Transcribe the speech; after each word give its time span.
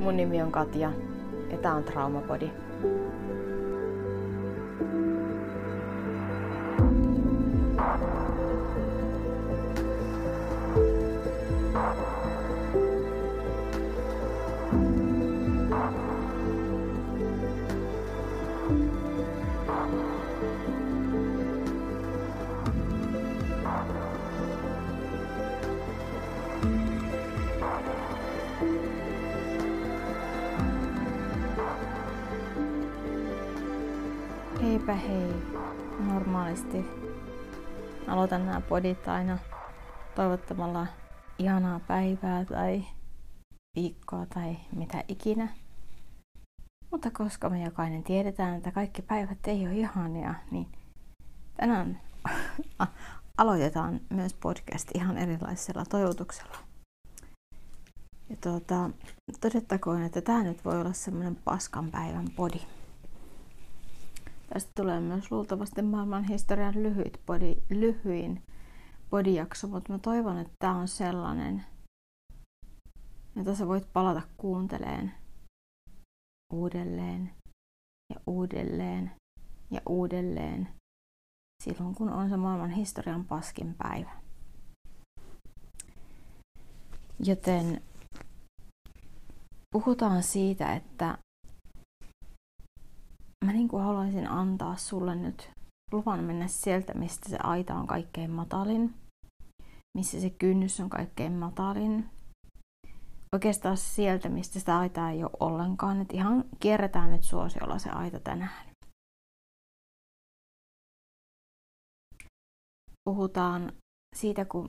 Mun 0.00 0.16
nimi 0.16 0.42
on 0.42 0.52
Katja 0.52 0.92
ja 1.50 1.58
tää 1.58 1.74
on 1.74 1.84
Traumapodi. 1.84 2.50
Heipä 34.90 35.08
hei. 35.08 35.32
Normaalisti 35.98 36.84
aloitan 38.06 38.46
nämä 38.46 38.60
podit 38.60 39.08
aina 39.08 39.38
toivottamalla 40.14 40.86
ihanaa 41.38 41.80
päivää 41.80 42.44
tai 42.44 42.84
viikkoa 43.76 44.26
tai 44.26 44.56
mitä 44.76 45.04
ikinä. 45.08 45.48
Mutta 46.90 47.10
koska 47.10 47.50
me 47.50 47.64
jokainen 47.64 48.02
tiedetään, 48.02 48.56
että 48.56 48.70
kaikki 48.70 49.02
päivät 49.02 49.38
ei 49.46 49.66
ole 49.66 49.74
ihania, 49.74 50.34
niin 50.50 50.66
tänään 51.56 52.00
aloitetaan 53.38 54.00
myös 54.08 54.34
podcast 54.34 54.88
ihan 54.94 55.18
erilaisella 55.18 55.84
toivotuksella. 55.84 56.56
Ja 58.30 58.36
tuota, 58.42 58.90
todettakoon, 59.40 60.02
että 60.02 60.20
tämä 60.20 60.42
nyt 60.42 60.64
voi 60.64 60.80
olla 60.80 60.92
semmoinen 60.92 61.36
paskan 61.36 61.90
päivän 61.90 62.26
podi. 62.36 62.60
Tästä 64.52 64.70
tulee 64.76 65.00
myös 65.00 65.30
luultavasti 65.30 65.82
maailman 65.82 66.24
historian 66.24 66.82
lyhyt 66.82 67.20
body, 67.26 67.54
lyhyin 67.70 68.42
podijakso, 69.10 69.68
mutta 69.68 69.92
mä 69.92 69.98
toivon, 69.98 70.38
että 70.38 70.54
tämä 70.58 70.76
on 70.76 70.88
sellainen, 70.88 71.64
että 73.36 73.54
sä 73.54 73.66
voit 73.68 73.92
palata 73.92 74.22
kuunteleen 74.36 75.12
uudelleen 76.52 77.30
ja 78.14 78.20
uudelleen 78.26 79.10
ja 79.70 79.80
uudelleen 79.88 80.68
silloin, 81.64 81.94
kun 81.94 82.08
on 82.08 82.28
se 82.28 82.36
maailman 82.36 82.70
historian 82.70 83.24
paskin 83.24 83.74
päivä. 83.74 84.10
Joten 87.24 87.82
puhutaan 89.72 90.22
siitä, 90.22 90.74
että 90.74 91.18
mä 93.44 93.52
kuin 93.68 93.82
haluaisin 93.82 94.30
antaa 94.30 94.76
sulle 94.76 95.14
nyt 95.14 95.50
luvan 95.92 96.24
mennä 96.24 96.46
sieltä, 96.48 96.94
mistä 96.94 97.28
se 97.28 97.38
aita 97.42 97.74
on 97.74 97.86
kaikkein 97.86 98.30
matalin, 98.30 98.94
missä 99.98 100.20
se 100.20 100.30
kynnys 100.30 100.80
on 100.80 100.90
kaikkein 100.90 101.32
matalin. 101.32 102.10
Oikeastaan 103.34 103.76
sieltä, 103.76 104.28
mistä 104.28 104.58
sitä 104.58 104.78
aitaa 104.78 105.10
ei 105.10 105.24
ole 105.24 105.30
ollenkaan. 105.40 106.00
Että 106.00 106.14
ihan 106.14 106.44
kierretään 106.60 107.10
nyt 107.10 107.22
suosiolla 107.22 107.78
se 107.78 107.90
aita 107.90 108.20
tänään. 108.20 108.70
Puhutaan 113.04 113.72
siitä, 114.16 114.44
kun 114.44 114.68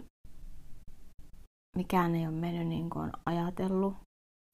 mikään 1.77 2.15
ei 2.15 2.27
ole 2.27 2.35
mennyt 2.35 2.67
niin 2.67 2.89
kuin 2.89 3.03
on 3.03 3.11
ajatellut, 3.25 3.93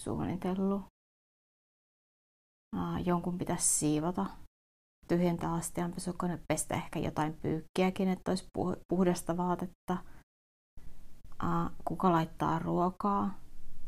suunnitellut, 0.04 0.82
jonkun 3.06 3.38
pitäisi 3.38 3.68
siivota, 3.68 4.26
tyhjentää 5.08 5.54
astianpesukone, 5.54 6.40
pestä 6.48 6.76
ehkä 6.76 7.00
jotain 7.00 7.34
pyykkiäkin, 7.34 8.10
että 8.10 8.32
olisi 8.32 8.48
puhdasta 8.90 9.38
vaatetta. 9.38 9.98
Kuka 11.86 12.12
laittaa 12.12 12.60
ruokaa? 12.60 13.40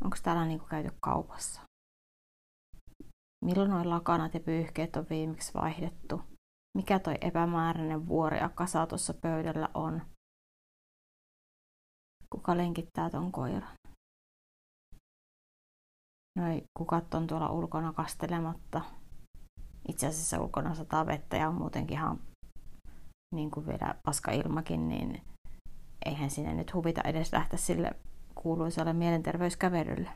Onko 0.04 0.16
täällä 0.22 0.44
niin 0.44 0.60
käyty 0.70 0.90
kaupassa? 1.00 1.60
Milloin 3.44 3.70
noin 3.70 3.90
lakanat 3.90 4.34
ja 4.34 4.40
pyyhkeet 4.40 4.96
on 4.96 5.06
viimeksi 5.10 5.54
vaihdettu? 5.54 6.22
Mikä 6.76 6.98
toi 6.98 7.14
epämääräinen 7.20 8.08
vuori 8.08 8.38
ja 8.38 8.48
kasa 8.48 8.86
tuossa 8.86 9.14
pöydällä 9.14 9.68
on? 9.74 10.02
Kuka 12.30 12.56
lenkittää 12.56 13.10
ton 13.10 13.32
koiran? 13.32 13.79
Noi 16.40 16.62
kukat 16.74 17.14
on 17.14 17.26
tuolla 17.26 17.50
ulkona 17.50 17.92
kastelematta. 17.92 18.80
Itse 19.88 20.06
asiassa 20.06 20.40
ulkona 20.40 20.74
sataa 20.74 21.06
vettä 21.06 21.36
ja 21.36 21.48
on 21.48 21.54
muutenkin 21.54 21.96
ihan 21.96 22.18
niin 23.34 23.50
kuin 23.50 23.66
vielä 23.66 23.94
paska 24.04 24.32
ilmakin, 24.32 24.88
niin 24.88 25.22
eihän 26.04 26.30
sinne 26.30 26.54
nyt 26.54 26.74
huvita 26.74 27.00
edes 27.04 27.32
lähteä 27.32 27.58
sille 27.58 27.92
kuuluisalle 28.34 28.92
mielenterveyskävelylle, 28.92 30.10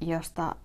josta 0.00 0.56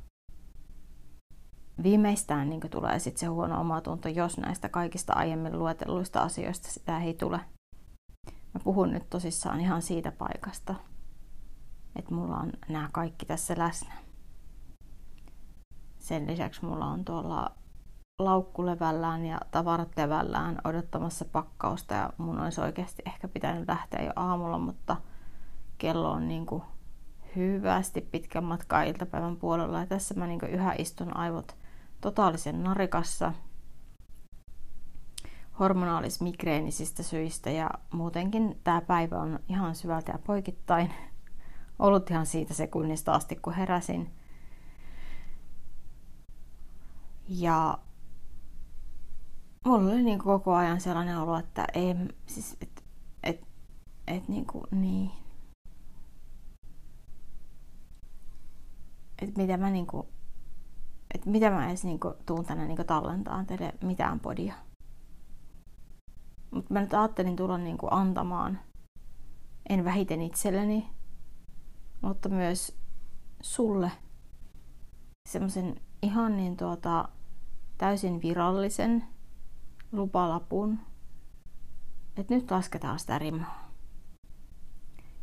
viimeistään 1.84 2.50
niin 2.50 2.62
tulee 2.70 3.00
sitten 3.00 3.20
se 3.20 3.26
huono 3.26 3.62
omatunto, 3.62 4.10
jos 4.10 4.38
näistä 4.38 4.70
kaikista 4.70 5.14
aiemmin 5.14 5.60
luetelluista 5.60 6.22
asioista 6.22 6.68
sitä 6.68 7.02
ei 7.02 7.14
tule. 7.14 7.40
Mä 8.28 8.60
puhun 8.64 8.92
nyt 8.92 9.10
tosissaan 9.10 9.60
ihan 9.60 9.82
siitä 9.82 10.12
paikasta, 10.12 10.76
että 11.96 12.14
mulla 12.14 12.38
on 12.38 12.52
nämä 12.70 12.90
kaikki 12.92 13.26
tässä 13.26 13.54
läsnä. 13.58 13.94
Sen 16.00 16.28
lisäksi 16.28 16.66
mulla 16.66 16.86
on 16.86 17.06
tuolla 17.06 17.52
laukku 18.20 18.66
levällään 18.66 19.26
ja 19.26 19.40
tavarat 19.52 19.98
levällään 19.98 20.62
odottamassa 20.64 21.26
pakkausta 21.26 21.94
ja 21.94 22.14
mun 22.18 22.40
olisi 22.40 22.62
oikeasti 22.62 23.02
ehkä 23.06 23.28
pitänyt 23.28 23.68
lähteä 23.68 24.04
jo 24.04 24.12
aamulla, 24.16 24.58
mutta 24.58 24.98
kello 25.78 26.12
on 26.12 26.28
niin 26.28 26.46
kuin 26.46 26.64
hyvästi 27.36 28.02
pitkän 28.02 28.44
matkaa 28.44 28.84
iltapäivän 28.84 29.36
puolella 29.38 29.80
ja 29.80 29.86
tässä 29.86 30.14
mä 30.14 30.28
niin 30.28 30.40
yhä 30.50 30.74
istun 30.78 31.18
aivot 31.18 31.56
totaalisen 32.02 32.64
narikassa 32.64 33.34
hormonaalis-migreenisistä 35.60 37.04
syistä 37.04 37.50
ja 37.50 37.70
muutenkin 37.94 38.60
tämä 38.64 38.82
päivä 38.82 39.18
on 39.20 39.40
ihan 39.50 39.76
syvältä 39.76 40.12
ja 40.12 40.20
poikittain 40.20 40.94
ollut 41.80 42.10
ihan 42.10 42.26
siitä 42.26 42.54
sekunnista 42.54 43.14
asti, 43.14 43.36
kun 43.36 43.54
heräsin. 43.54 44.14
Ja 47.28 47.78
mulla 49.66 49.92
oli 49.92 50.04
niin 50.04 50.20
koko 50.20 50.54
ajan 50.56 50.82
sellainen 50.82 51.18
olo, 51.18 51.38
että 51.38 51.66
ei, 51.74 51.96
siis, 52.26 52.58
et, 52.62 52.84
et, 53.24 53.42
et 54.08 54.28
niin 54.28 54.46
kuin, 54.46 54.64
niin. 54.72 55.12
Että 59.22 59.42
mitä 59.42 59.58
mä 59.58 59.70
niinku, 59.70 60.10
että 61.14 61.30
mitä 61.30 61.50
mä 61.50 61.68
edes 61.68 61.84
niinku 61.84 62.14
tuun 62.26 62.46
tänne 62.46 62.68
niinku 62.68 62.84
tallentaan 62.84 63.46
teille 63.46 63.74
mitään 63.84 64.20
podia. 64.20 64.54
Mutta 66.52 66.74
mä 66.74 66.82
nyt 66.82 66.94
ajattelin 66.94 67.36
tulla 67.36 67.58
niinku 67.58 67.88
antamaan, 67.92 68.60
en 69.70 69.86
vähiten 69.86 70.22
itselleni, 70.22 70.90
mutta 72.02 72.30
myös 72.30 72.78
sulle 73.42 73.92
semmoisen 75.30 75.82
ihan 76.02 76.38
niin 76.38 76.58
tuota, 76.58 77.10
täysin 77.78 78.22
virallisen 78.22 79.04
lupalapun, 79.92 80.80
että 82.18 82.36
nyt 82.36 82.52
lasketaan 82.52 83.00
sitä 83.00 83.20
rimaa. 83.20 83.70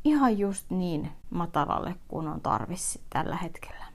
Ihan 0.04 0.38
just 0.38 0.70
niin 0.70 1.10
matalalle 1.30 1.96
kuin 2.08 2.28
on 2.28 2.40
tarvis 2.40 3.04
tällä 3.10 3.36
hetkellä. 3.36 3.86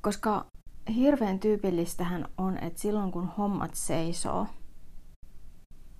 Koska 0.00 0.46
hirveän 0.94 1.38
tyypillistähän 1.38 2.28
on, 2.38 2.58
että 2.58 2.80
silloin 2.80 3.12
kun 3.12 3.28
hommat 3.28 3.74
seisoo– 3.74 4.46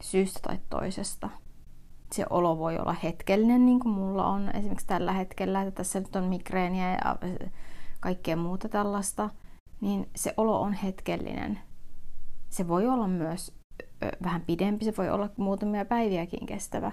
syystä 0.02 0.40
tai 0.42 0.58
toisesta. 0.70 1.30
Se 2.12 2.26
olo 2.30 2.58
voi 2.58 2.78
olla 2.78 2.92
hetkellinen, 2.92 3.66
niin 3.66 3.80
kuin 3.80 3.94
mulla 3.94 4.26
on 4.26 4.56
esimerkiksi 4.56 4.86
tällä 4.86 5.12
hetkellä, 5.12 5.62
että 5.62 5.70
tässä 5.70 6.00
nyt 6.00 6.16
on 6.16 6.24
migreeniä 6.24 6.90
ja 6.90 7.16
kaikkea 8.00 8.36
muuta 8.36 8.68
tällaista, 8.68 9.30
niin 9.80 10.08
se 10.16 10.34
olo 10.36 10.60
on 10.60 10.72
hetkellinen. 10.72 11.58
Se 12.48 12.68
voi 12.68 12.88
olla 12.88 13.08
myös 13.08 13.58
vähän 14.22 14.40
pidempi, 14.40 14.84
se 14.84 14.94
voi 14.98 15.10
olla 15.10 15.28
muutamia 15.36 15.84
päiviäkin 15.84 16.46
kestävä. 16.46 16.92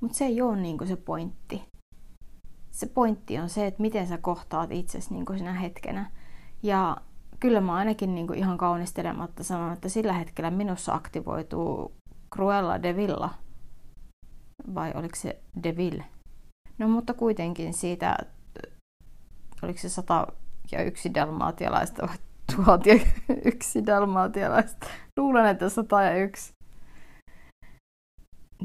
Mutta 0.00 0.18
se 0.18 0.24
ei 0.24 0.42
ole 0.42 0.56
niin 0.56 0.86
se 0.86 0.96
pointti. 0.96 1.62
Se 2.70 2.86
pointti 2.86 3.38
on 3.38 3.48
se, 3.48 3.66
että 3.66 3.82
miten 3.82 4.06
sä 4.06 4.18
kohtaat 4.18 4.72
itsesi 4.72 5.14
niin 5.14 5.38
sinä 5.38 5.52
hetkenä. 5.52 6.10
Ja 6.62 6.96
kyllä 7.40 7.60
mä 7.60 7.74
ainakin 7.74 8.14
niin 8.14 8.26
kuin 8.26 8.38
ihan 8.38 8.58
kaunistelematta 8.58 9.44
sanon, 9.44 9.72
että 9.72 9.88
sillä 9.88 10.12
hetkellä 10.12 10.50
minussa 10.50 10.94
aktivoituu 10.94 11.92
Cruella 12.34 12.82
de 12.82 12.96
Villa. 12.96 13.30
Vai 14.74 14.92
oliko 14.94 15.16
se 15.16 15.42
de 15.62 15.76
Ville? 15.76 16.04
No 16.78 16.88
mutta 16.88 17.14
kuitenkin 17.14 17.74
siitä, 17.74 18.16
oliko 19.62 19.78
se 19.78 19.88
sata 19.88 20.26
ja 20.72 20.82
yksi 20.82 21.14
dalmaatialaista 21.14 22.06
vai 22.06 22.16
tuhat 22.56 22.86
ja 22.86 22.94
yksi 23.44 23.86
dalmaatialaista. 23.86 24.86
Luulen, 25.16 25.46
että 25.46 25.68
sata 25.68 26.02
ja 26.02 26.16
yksi. 26.16 26.52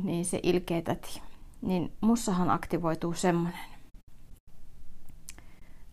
Niin 0.04 0.25
se 0.25 0.39
ilkeä 0.44 0.81
täti. 0.81 1.22
Niin 1.62 1.94
mussahan 2.01 2.50
aktivoituu 2.50 3.13
semmonen. 3.13 3.60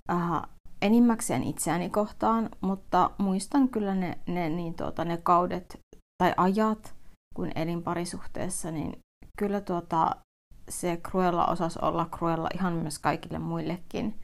Aha, 0.08 0.49
enimmäkseen 0.82 1.43
itseäni 1.43 1.90
kohtaan, 1.90 2.49
mutta 2.61 3.11
muistan 3.19 3.69
kyllä 3.69 3.94
ne, 3.94 4.19
ne, 4.26 4.49
niin 4.49 4.75
tuota, 4.75 5.05
ne 5.05 5.17
kaudet 5.17 5.81
tai 6.23 6.34
ajat, 6.37 6.94
kun 7.34 7.50
elin 7.55 7.82
parisuhteessa, 7.82 8.70
niin 8.70 8.99
kyllä 9.38 9.61
tuota, 9.61 10.17
se 10.69 10.96
Cruella 10.96 11.46
osasi 11.46 11.79
olla 11.82 12.08
Cruella 12.17 12.49
ihan 12.55 12.73
myös 12.73 12.99
kaikille 12.99 13.38
muillekin. 13.38 14.20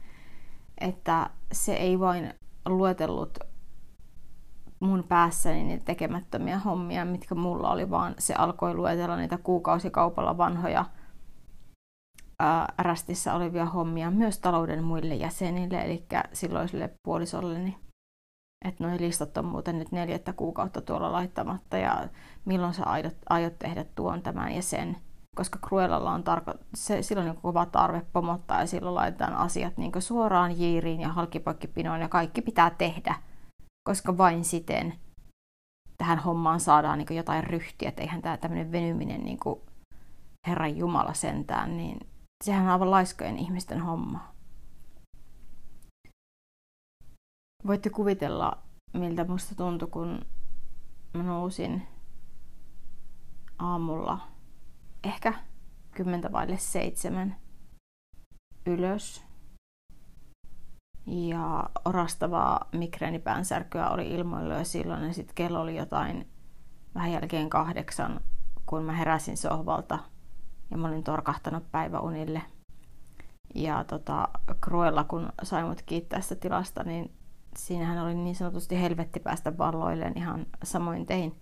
Että 0.81 1.29
se 1.51 1.73
ei 1.73 1.99
vain 1.99 2.33
luetellut 2.65 3.39
mun 4.79 5.03
päässäni 5.03 5.63
niitä 5.63 5.85
tekemättömiä 5.85 6.59
hommia, 6.59 7.05
mitkä 7.05 7.35
mulla 7.35 7.71
oli, 7.71 7.89
vaan 7.89 8.15
se 8.19 8.33
alkoi 8.33 8.73
luetella 8.73 9.15
niitä 9.17 9.37
kuukausikaupalla 9.37 10.37
vanhoja 10.37 10.85
ää, 12.39 12.73
rästissä 12.77 13.33
olevia 13.33 13.65
hommia 13.65 14.11
myös 14.11 14.39
talouden 14.39 14.83
muille 14.83 15.15
jäsenille, 15.15 15.81
eli 15.81 16.05
silloiselle 16.33 16.93
puolisolleni. 17.03 17.77
Että 18.65 18.83
noi 18.83 18.99
listat 18.99 19.37
on 19.37 19.45
muuten 19.45 19.79
nyt 19.79 19.91
neljättä 19.91 20.33
kuukautta 20.33 20.81
tuolla 20.81 21.11
laittamatta 21.11 21.77
ja 21.77 22.07
milloin 22.45 22.73
sä 22.73 22.83
aiot, 22.83 23.15
aiot 23.29 23.59
tehdä 23.59 23.85
tuon, 23.95 24.21
tämän 24.21 24.51
ja 24.51 24.61
sen. 24.61 24.97
Koska 25.35 25.59
Cruellalla 25.67 26.11
on 26.11 26.23
tarko- 26.23 26.63
se, 26.75 27.01
silloin 27.01 27.29
on 27.29 27.37
kova 27.37 27.65
tarve 27.65 28.05
pomottaa 28.13 28.59
ja 28.59 28.65
silloin 28.65 28.95
laitetaan 28.95 29.33
asiat 29.33 29.77
niin 29.77 29.91
suoraan 29.99 30.59
jiiriin 30.59 31.01
ja 31.01 31.09
halkipoikkipinoon 31.09 32.01
ja 32.01 32.09
kaikki 32.09 32.41
pitää 32.41 32.69
tehdä. 32.69 33.15
Koska 33.89 34.17
vain 34.17 34.43
siten 34.43 34.93
tähän 35.97 36.19
hommaan 36.19 36.59
saadaan 36.59 36.97
niin 36.97 37.17
jotain 37.17 37.43
ryhtiä, 37.43 37.89
että 37.89 38.01
eihän 38.01 38.21
tämä 38.21 38.37
tämmöinen 38.37 38.71
venyminen 38.71 39.23
niin 39.23 39.39
Herran 40.47 40.77
Jumala 40.77 41.13
sentään, 41.13 41.77
niin 41.77 42.08
sehän 42.43 42.63
on 42.63 42.69
aivan 42.69 42.91
laiskojen 42.91 43.37
ihmisten 43.37 43.81
homma. 43.81 44.33
Voitte 47.67 47.89
kuvitella, 47.89 48.63
miltä 48.93 49.25
musta 49.25 49.55
tuntui, 49.55 49.87
kun 49.87 50.25
mä 51.13 51.23
nousin 51.23 51.87
aamulla 53.59 54.27
ehkä 55.03 55.33
kymmentä 55.91 56.31
vaille 56.31 56.57
seitsemän 56.57 57.35
ylös. 58.65 59.25
Ja 61.07 61.69
orastavaa 61.85 62.69
migreenipäänsärkyä 62.71 63.89
oli 63.89 64.07
ilmoilla 64.07 64.53
jo 64.53 64.63
silloin 64.63 65.03
ja 65.03 65.13
sitten 65.13 65.35
kello 65.35 65.61
oli 65.61 65.77
jotain 65.77 66.27
vähän 66.95 67.11
jälkeen 67.11 67.49
kahdeksan, 67.49 68.21
kun 68.65 68.83
mä 68.83 68.93
heräsin 68.93 69.37
sohvalta 69.37 69.99
ja 70.71 70.77
mä 70.77 70.87
olin 70.87 71.03
torkahtanut 71.03 71.71
päiväunille. 71.71 72.41
Ja 73.55 73.83
tota, 73.83 74.27
Cruella, 74.65 75.03
kun 75.03 75.29
sai 75.43 75.63
mut 75.63 75.81
kiittää 75.81 76.21
sitä 76.21 76.35
tilasta, 76.35 76.83
niin 76.83 77.11
siinähän 77.57 78.05
oli 78.05 78.15
niin 78.15 78.35
sanotusti 78.35 78.81
helvetti 78.81 79.19
päästä 79.19 79.57
valloilleen 79.57 80.17
ihan 80.17 80.45
samoin 80.63 81.05
tein. 81.05 81.35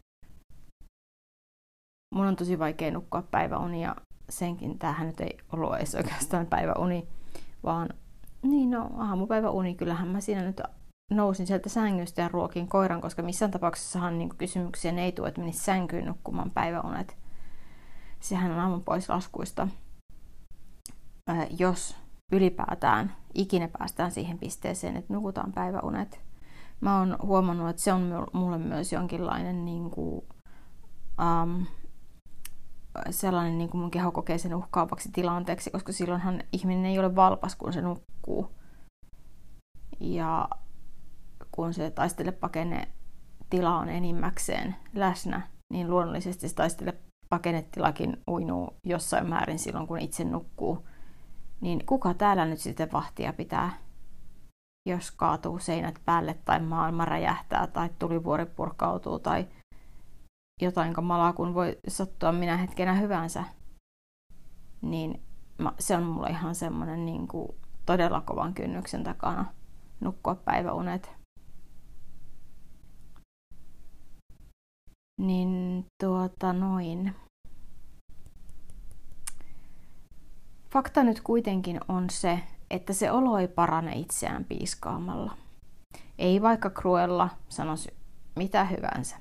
Mun 2.15 2.25
on 2.25 2.35
tosi 2.35 2.59
vaikea 2.59 2.91
nukkua 2.91 3.21
päiväunia. 3.21 3.95
Senkin 4.29 4.79
tähän 4.79 5.07
nyt 5.07 5.19
ei 5.19 5.37
ollut 5.51 5.75
edes 5.75 5.95
oikeastaan 5.95 6.45
päiväuni, 6.45 7.07
vaan 7.63 7.89
niin 8.41 8.71
no 8.71 8.89
aamupäiväuni. 8.97 9.75
Kyllähän 9.75 10.07
mä 10.07 10.19
siinä 10.19 10.41
nyt 10.41 10.61
nousin 11.11 11.47
sieltä 11.47 11.69
sängystä 11.69 12.21
ja 12.21 12.27
ruokin 12.27 12.67
koiran, 12.67 13.01
koska 13.01 13.21
missään 13.21 13.51
tapauksessahan 13.51 14.17
niin 14.17 14.37
kysymyksiä 14.37 14.91
ei 14.91 15.11
tule, 15.11 15.27
että 15.27 15.41
menisi 15.41 15.63
sänkyyn 15.63 16.05
nukkumaan 16.05 16.51
päiväunet. 16.51 17.17
Sehän 18.27 18.51
on 18.51 18.59
aamun 18.59 18.83
pois 18.83 19.09
laskuista. 19.09 19.67
jos 21.59 21.95
ylipäätään 22.31 23.15
ikinä 23.33 23.67
päästään 23.67 24.11
siihen 24.11 24.39
pisteeseen, 24.39 24.97
että 24.97 25.13
nukutaan 25.13 25.51
päiväunet. 25.51 26.21
Mä 26.81 26.99
oon 26.99 27.17
huomannut, 27.21 27.69
että 27.69 27.81
se 27.81 27.93
on 27.93 28.27
mulle 28.33 28.57
myös 28.57 28.93
jonkinlainen 28.93 29.65
niin 29.65 29.91
kuin, 29.91 30.21
um, 31.21 31.65
sellainen 33.09 33.57
niin 33.57 33.69
kuin 33.69 33.81
mun 33.81 33.91
keho 33.91 34.11
kokee 34.11 34.37
sen 34.37 34.55
uhkaavaksi 34.55 35.09
tilanteeksi, 35.11 35.71
koska 35.71 35.91
silloinhan 35.91 36.41
ihminen 36.51 36.85
ei 36.85 36.99
ole 36.99 37.15
valpas, 37.15 37.55
kun 37.55 37.73
se 37.73 37.81
nukkuu. 37.81 38.51
Ja 39.99 40.49
kun 41.51 41.73
se 41.73 41.91
taistele 41.91 42.31
pakene 42.31 42.87
tila 43.49 43.77
on 43.77 43.89
enimmäkseen 43.89 44.75
läsnä, 44.93 45.41
niin 45.73 45.89
luonnollisesti 45.89 46.49
se 46.49 46.55
taistele 46.55 47.06
pakennetilakin 47.29 48.23
uinuu 48.27 48.77
jossain 48.83 49.29
määrin 49.29 49.59
silloin, 49.59 49.87
kun 49.87 49.99
itse 49.99 50.23
nukkuu. 50.23 50.87
Niin 51.61 51.85
kuka 51.85 52.13
täällä 52.13 52.45
nyt 52.45 52.59
sitten 52.59 52.91
vahtia 52.91 53.33
pitää, 53.33 53.77
jos 54.89 55.11
kaatuu 55.11 55.59
seinät 55.59 56.01
päälle 56.05 56.33
tai 56.45 56.59
maailma 56.59 57.05
räjähtää 57.05 57.67
tai 57.67 57.89
tulivuori 57.99 58.45
purkautuu 58.45 59.19
tai 59.19 59.47
jotain 60.61 60.93
kamalaa, 60.93 61.33
kun 61.33 61.53
voi 61.53 61.77
sattua 61.87 62.31
minä 62.31 62.57
hetkenä 62.57 62.93
hyvänsä. 62.93 63.43
Niin 64.81 65.21
se 65.79 65.95
on 65.95 66.03
mulle 66.03 66.29
ihan 66.29 66.55
semmoinen 66.55 67.05
niin 67.05 67.27
todella 67.85 68.21
kovan 68.21 68.53
kynnyksen 68.53 69.03
takana 69.03 69.45
nukkua 69.99 70.35
päiväunet. 70.35 71.16
Niin 75.17 75.85
tuota 76.03 76.53
noin. 76.53 77.15
Fakta 80.73 81.03
nyt 81.03 81.21
kuitenkin 81.21 81.79
on 81.87 82.09
se, 82.09 82.39
että 82.71 82.93
se 82.93 83.11
olo 83.11 83.37
ei 83.37 83.47
parane 83.47 83.91
itseään 83.91 84.45
piiskaamalla. 84.45 85.37
Ei 86.19 86.41
vaikka 86.41 86.69
Cruella 86.69 87.29
sanoisi 87.49 87.89
mitä 88.35 88.63
hyvänsä. 88.63 89.15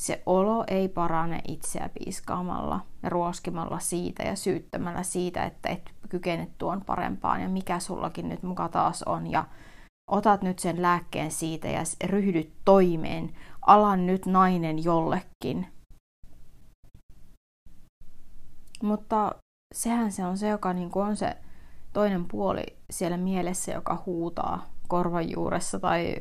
Se 0.00 0.22
olo 0.26 0.64
ei 0.68 0.88
parane 0.88 1.40
itseä 1.48 1.90
piiskaamalla 1.98 2.80
ja 3.02 3.08
ruoskimalla 3.08 3.78
siitä 3.78 4.22
ja 4.22 4.36
syyttämällä 4.36 5.02
siitä, 5.02 5.44
että 5.44 5.68
et 5.68 5.94
kykene 6.08 6.50
tuon 6.58 6.84
parempaan 6.84 7.42
ja 7.42 7.48
mikä 7.48 7.78
sullakin 7.78 8.28
nyt 8.28 8.42
muka 8.42 8.68
taas 8.68 9.02
on 9.02 9.26
ja 9.26 9.44
otat 10.10 10.42
nyt 10.42 10.58
sen 10.58 10.82
lääkkeen 10.82 11.30
siitä 11.30 11.68
ja 11.68 11.82
ryhdyt 12.04 12.52
toimeen, 12.64 13.36
alan 13.66 14.06
nyt 14.06 14.26
nainen 14.26 14.84
jollekin. 14.84 15.66
Mutta 18.82 19.34
sehän 19.74 20.12
se 20.12 20.24
on 20.24 20.38
se, 20.38 20.48
joka 20.48 20.72
niin 20.72 20.90
kuin 20.90 21.06
on 21.06 21.16
se 21.16 21.36
toinen 21.92 22.24
puoli 22.24 22.64
siellä 22.90 23.16
mielessä, 23.16 23.72
joka 23.72 24.02
huutaa 24.06 24.66
korvan 24.88 25.30
juuressa 25.30 25.80
tai 25.80 26.16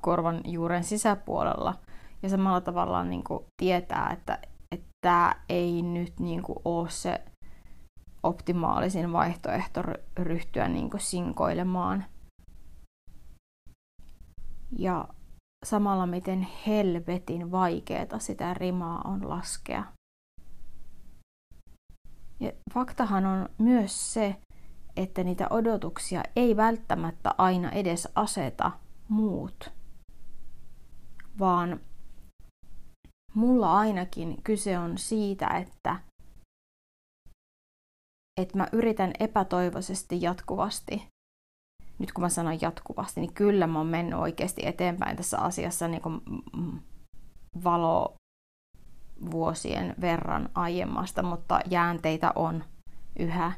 korvan 0.00 0.40
juuren 0.44 0.84
sisäpuolella. 0.84 1.74
Ja 2.22 2.28
samalla 2.28 2.60
tavalla 2.60 3.04
niin 3.04 3.24
kuin 3.24 3.44
tietää, 3.62 4.10
että 4.12 4.38
tämä 5.00 5.34
ei 5.48 5.82
nyt 5.82 6.20
niin 6.20 6.42
kuin 6.42 6.58
ole 6.64 6.90
se 6.90 7.20
optimaalisin 8.22 9.12
vaihtoehto 9.12 9.82
ryhtyä 10.16 10.68
niin 10.68 10.90
kuin 10.90 11.00
sinkoilemaan– 11.00 12.04
ja 14.72 15.08
samalla 15.64 16.06
miten 16.06 16.46
helvetin 16.66 17.50
vaikeeta 17.50 18.18
sitä 18.18 18.54
rimaa 18.54 19.00
on 19.04 19.28
laskea. 19.28 19.84
Ja 22.40 22.52
faktahan 22.74 23.26
on 23.26 23.48
myös 23.58 24.14
se, 24.14 24.36
että 24.96 25.24
niitä 25.24 25.46
odotuksia 25.50 26.22
ei 26.36 26.56
välttämättä 26.56 27.34
aina 27.38 27.70
edes 27.70 28.08
aseta 28.14 28.72
muut, 29.08 29.72
vaan 31.38 31.80
mulla 33.34 33.78
ainakin 33.78 34.42
kyse 34.42 34.78
on 34.78 34.98
siitä, 34.98 35.46
että, 35.48 35.96
että 38.40 38.56
mä 38.56 38.68
yritän 38.72 39.12
epätoivoisesti 39.20 40.22
jatkuvasti 40.22 41.06
nyt 41.98 42.12
kun 42.12 42.22
mä 42.24 42.28
sanon 42.28 42.60
jatkuvasti, 42.60 43.20
niin 43.20 43.34
kyllä 43.34 43.66
mä 43.66 43.78
oon 43.78 43.86
mennyt 43.86 44.18
oikeasti 44.18 44.66
eteenpäin 44.66 45.16
tässä 45.16 45.38
asiassa 45.38 45.88
niin 45.88 46.02
kuin 46.02 46.20
valo 47.64 48.14
vuosien 49.30 49.94
verran 50.00 50.48
aiemmasta, 50.54 51.22
mutta 51.22 51.60
jäänteitä 51.70 52.32
on 52.34 52.64
yhä. 53.18 53.52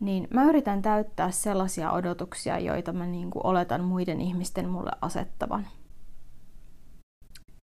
niin 0.00 0.28
mä 0.34 0.44
yritän 0.44 0.82
täyttää 0.82 1.30
sellaisia 1.30 1.92
odotuksia, 1.92 2.58
joita 2.58 2.92
mä 2.92 3.06
niin 3.06 3.30
kuin 3.30 3.46
oletan 3.46 3.84
muiden 3.84 4.20
ihmisten 4.20 4.68
mulle 4.68 4.90
asettavan. 5.00 5.66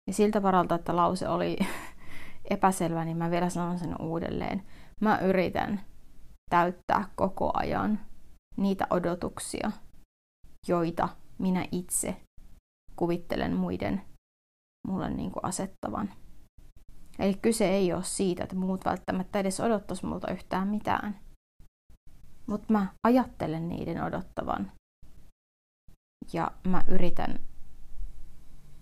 Ja 0.07 0.13
siltä 0.13 0.43
varalta, 0.43 0.75
että 0.75 0.97
lause 0.97 1.29
oli 1.29 1.59
epäselvä, 2.51 3.05
niin 3.05 3.17
mä 3.17 3.31
vielä 3.31 3.49
sanon 3.49 3.79
sen 3.79 3.97
uudelleen. 4.03 4.63
Mä 5.01 5.19
yritän 5.19 5.81
täyttää 6.51 7.05
koko 7.15 7.51
ajan 7.55 8.01
niitä 8.57 8.87
odotuksia, 8.91 9.73
joita 10.69 11.09
minä 11.39 11.67
itse 11.73 12.17
kuvittelen 12.97 13.57
muiden 13.57 14.03
mulle 14.89 15.11
niin 15.11 15.31
kuin 15.31 15.45
asettavan. 15.45 16.13
Eli 17.19 17.35
kyse 17.35 17.69
ei 17.69 17.93
ole 17.93 18.05
siitä, 18.05 18.43
että 18.43 18.57
muut 18.57 18.85
välttämättä 18.85 19.39
edes 19.39 19.61
odottaisi 19.61 20.07
multa 20.07 20.33
yhtään 20.33 20.69
mitään. 20.69 21.21
Mutta 22.47 22.73
mä 22.73 22.87
ajattelen 23.07 23.69
niiden 23.69 24.03
odottavan. 24.05 24.73
Ja 26.33 26.51
mä 26.69 26.85
yritän 26.89 27.41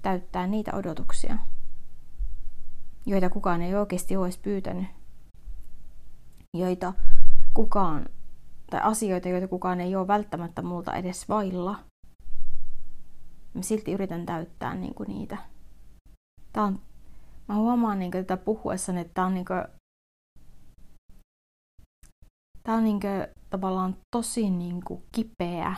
täyttää 0.02 0.46
niitä 0.46 0.70
odotuksia, 0.74 1.38
joita 3.06 3.30
kukaan 3.30 3.62
ei 3.62 3.74
oikeasti 3.74 4.16
olisi 4.16 4.40
pyytänyt. 4.40 4.86
Joita 6.56 6.92
kukaan, 7.54 8.08
tai 8.70 8.80
asioita, 8.82 9.28
joita 9.28 9.48
kukaan 9.48 9.80
ei 9.80 9.96
ole 9.96 10.06
välttämättä 10.06 10.62
multa 10.62 10.94
edes 10.94 11.28
vailla. 11.28 11.78
Mä 13.54 13.62
silti 13.62 13.92
yritän 13.92 14.26
täyttää 14.26 14.74
niin 14.74 14.94
kuin 14.94 15.08
niitä. 15.08 15.36
Tää 16.52 16.64
on, 16.64 16.78
mä 17.48 17.54
huomaan 17.54 17.98
niin 17.98 18.10
kuin, 18.10 18.26
tätä 18.26 18.44
puhuessani, 18.44 19.00
että 19.00 19.14
tää 19.14 19.26
on 19.26 19.34
niin 19.34 19.46
kuin, 19.46 19.64
tää 22.62 22.74
on 22.74 22.84
niin 22.84 23.00
kuin, 23.00 23.26
tavallaan 23.50 23.96
tosi 24.16 24.50
niin 24.50 24.84
kuin, 24.84 25.02
kipeä 25.12 25.74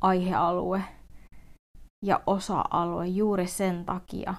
aihealue 0.00 0.84
ja 2.04 2.20
osa-alue 2.26 3.06
juuri 3.06 3.46
sen 3.46 3.84
takia, 3.84 4.34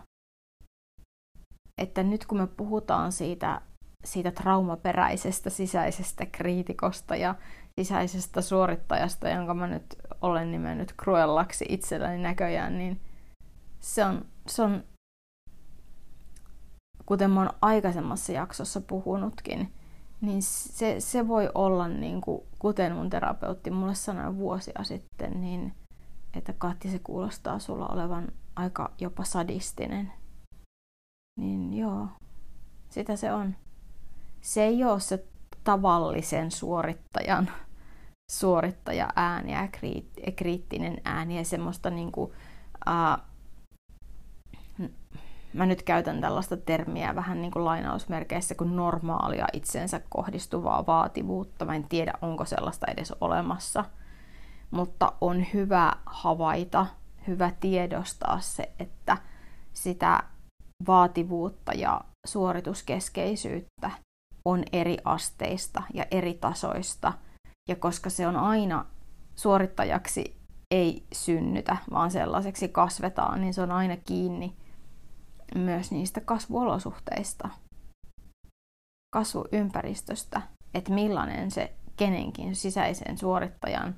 että 1.81 2.03
nyt 2.03 2.25
kun 2.25 2.37
me 2.37 2.47
puhutaan 2.47 3.11
siitä, 3.11 3.61
siitä 4.03 4.31
traumaperäisestä 4.31 5.49
sisäisestä 5.49 6.25
kriitikosta 6.25 7.15
ja 7.15 7.35
sisäisestä 7.79 8.41
suorittajasta, 8.41 9.29
jonka 9.29 9.53
mä 9.53 9.67
nyt 9.67 9.95
olen 10.21 10.51
nimennyt 10.51 10.93
Cruellaksi 11.01 11.65
itselläni 11.69 12.17
näköjään, 12.17 12.77
niin 12.77 13.01
se 13.79 14.05
on, 14.05 14.25
se 14.47 14.61
on 14.61 14.83
kuten 17.05 17.31
mä 17.31 17.39
oon 17.39 17.49
aikaisemmassa 17.61 18.31
jaksossa 18.31 18.81
puhunutkin, 18.81 19.73
niin 20.21 20.43
se, 20.43 20.95
se 20.99 21.27
voi 21.27 21.49
olla, 21.55 21.87
niin 21.87 22.21
kuin, 22.21 22.41
kuten 22.59 22.95
mun 22.95 23.09
terapeutti 23.09 23.71
mulle 23.71 23.95
sanoi 23.95 24.35
vuosia 24.37 24.83
sitten, 24.83 25.41
niin 25.41 25.73
että 26.33 26.53
Katti 26.53 26.91
se 26.91 26.99
kuulostaa 26.99 27.59
sulla 27.59 27.87
olevan 27.87 28.27
aika 28.55 28.91
jopa 28.99 29.23
sadistinen. 29.23 30.13
Niin 31.39 31.73
joo, 31.73 32.07
sitä 32.89 33.15
se 33.15 33.33
on. 33.33 33.55
Se 34.41 34.63
ei 34.63 34.83
ole 34.83 34.99
se 34.99 35.25
tavallisen 35.63 36.51
suorittajan 36.51 37.49
suorittaja 38.31 39.09
ääni 39.15 39.53
ja 39.53 39.67
kriittinen 40.35 41.01
ääni 41.05 41.37
ja 41.37 41.45
semmoista 41.45 41.89
niinku, 41.89 42.23
uh, 42.23 43.31
mä 45.53 45.65
nyt 45.65 45.83
käytän 45.83 46.21
tällaista 46.21 46.57
termiä 46.57 47.15
vähän 47.15 47.41
niin 47.41 47.51
kuin 47.51 47.65
lainausmerkeissä 47.65 48.55
kuin 48.55 48.75
normaalia 48.75 49.47
itsensä 49.53 50.01
kohdistuvaa 50.09 50.85
vaativuutta. 50.85 51.65
Mä 51.65 51.75
en 51.75 51.87
tiedä, 51.89 52.13
onko 52.21 52.45
sellaista 52.45 52.87
edes 52.87 53.13
olemassa. 53.21 53.85
Mutta 54.71 55.13
on 55.21 55.45
hyvä 55.53 55.93
havaita, 56.05 56.85
hyvä 57.27 57.51
tiedostaa 57.59 58.39
se, 58.39 58.71
että 58.79 59.17
sitä 59.73 60.23
vaativuutta 60.87 61.73
ja 61.73 62.01
suorituskeskeisyyttä 62.25 63.91
on 64.45 64.63
eri 64.73 64.97
asteista 65.05 65.83
ja 65.93 66.05
eri 66.11 66.33
tasoista. 66.33 67.13
Ja 67.69 67.75
koska 67.75 68.09
se 68.09 68.27
on 68.27 68.35
aina 68.35 68.85
suorittajaksi 69.35 70.41
ei 70.71 71.05
synnytä, 71.13 71.77
vaan 71.91 72.11
sellaiseksi 72.11 72.69
kasvetaan, 72.69 73.41
niin 73.41 73.53
se 73.53 73.61
on 73.61 73.71
aina 73.71 73.97
kiinni 73.97 74.55
myös 75.55 75.91
niistä 75.91 76.21
kasvuolosuhteista, 76.21 77.49
kasvuympäristöstä, 79.13 80.41
että 80.73 80.91
millainen 80.93 81.51
se 81.51 81.73
kenenkin 81.97 82.55
sisäisen 82.55 83.17
suorittajan 83.17 83.95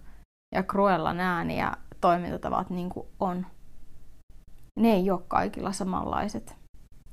ja 0.56 0.64
Cruellan 0.64 1.20
ääni 1.20 1.60
ja 1.60 1.78
toimintatavat 2.02 2.70
niin 2.70 2.90
on. 3.20 3.46
Ne 4.80 4.92
ei 4.92 5.12
ole 5.12 5.22
kaikilla 5.28 5.72
samanlaiset. 5.72 6.63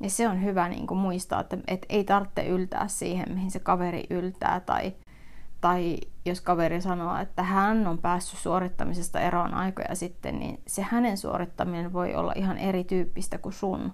Ja 0.00 0.10
se 0.10 0.28
on 0.28 0.42
hyvä 0.42 0.68
niin 0.68 0.86
kuin 0.86 0.98
muistaa, 0.98 1.40
että, 1.40 1.58
että 1.66 1.86
ei 1.88 2.04
tarvitse 2.04 2.46
yltää 2.46 2.88
siihen, 2.88 3.32
mihin 3.34 3.50
se 3.50 3.58
kaveri 3.58 4.04
yltää. 4.10 4.60
Tai, 4.60 4.92
tai 5.60 5.96
jos 6.24 6.40
kaveri 6.40 6.80
sanoo, 6.80 7.16
että 7.16 7.42
hän 7.42 7.86
on 7.86 7.98
päässyt 7.98 8.38
suorittamisesta 8.38 9.20
eroon 9.20 9.54
aikoja 9.54 9.94
sitten, 9.94 10.38
niin 10.38 10.62
se 10.66 10.82
hänen 10.82 11.16
suorittaminen 11.16 11.92
voi 11.92 12.14
olla 12.14 12.32
ihan 12.36 12.58
erityyppistä 12.58 13.38
kuin 13.38 13.52
sun. 13.52 13.92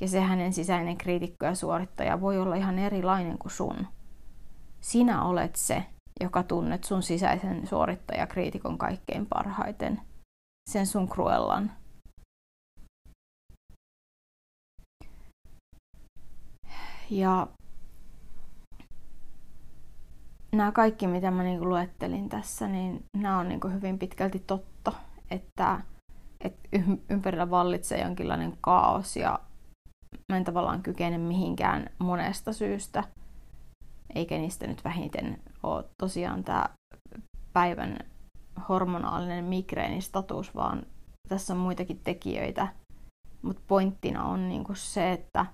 Ja 0.00 0.08
se 0.08 0.20
hänen 0.20 0.52
sisäinen 0.52 0.96
kriitikko 0.96 1.46
ja 1.46 1.54
suorittaja 1.54 2.20
voi 2.20 2.38
olla 2.38 2.54
ihan 2.54 2.78
erilainen 2.78 3.38
kuin 3.38 3.52
sun. 3.52 3.86
Sinä 4.80 5.24
olet 5.24 5.56
se, 5.56 5.84
joka 6.20 6.42
tunnet 6.42 6.84
sun 6.84 7.02
sisäisen 7.02 7.66
suorittajakriitikon 7.66 8.78
kaikkein 8.78 9.26
parhaiten. 9.26 10.00
Sen 10.70 10.86
sun 10.86 11.08
kruellan. 11.08 11.72
Ja 17.10 17.46
nämä 20.52 20.72
kaikki, 20.72 21.06
mitä 21.06 21.30
mä 21.30 21.42
niinku 21.42 21.68
luettelin 21.68 22.28
tässä, 22.28 22.68
niin 22.68 23.04
nämä 23.16 23.38
on 23.38 23.48
niinku 23.48 23.68
hyvin 23.68 23.98
pitkälti 23.98 24.38
totta, 24.38 24.92
että, 25.30 25.80
että 26.40 26.68
ympärillä 27.10 27.50
vallitsee 27.50 28.00
jonkinlainen 28.00 28.58
kaos 28.60 29.16
ja 29.16 29.38
mä 30.32 30.36
en 30.36 30.44
tavallaan 30.44 30.82
kykene 30.82 31.18
mihinkään 31.18 31.86
monesta 31.98 32.52
syystä, 32.52 33.04
eikä 34.14 34.38
niistä 34.38 34.66
nyt 34.66 34.84
vähiten 34.84 35.38
ole 35.62 35.84
tosiaan 35.98 36.44
tämä 36.44 36.68
päivän 37.52 37.98
hormonaalinen 38.68 39.44
migreenistatus, 39.44 40.54
vaan 40.54 40.86
tässä 41.28 41.52
on 41.52 41.58
muitakin 41.58 42.00
tekijöitä. 42.04 42.68
Mutta 43.42 43.62
pointtina 43.66 44.24
on 44.24 44.48
niinku 44.48 44.74
se, 44.74 45.12
että 45.12 45.46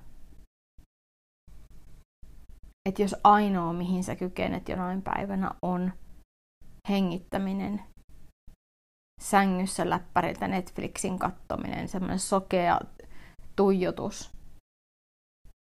et 2.91 2.99
jos 2.99 3.17
ainoa, 3.25 3.73
mihin 3.73 4.05
sä 4.05 4.17
kykenet 4.17 4.69
jonain 4.69 5.03
päivänä, 5.03 5.51
on 5.63 5.93
hengittäminen, 6.89 7.83
sängyssä 9.21 9.91
läppäriltä 9.91 10.49
Netflixin 10.49 11.19
kattominen, 11.19 11.89
semmoinen 11.89 12.19
sokea 12.19 12.81
tuijotus, 13.57 14.31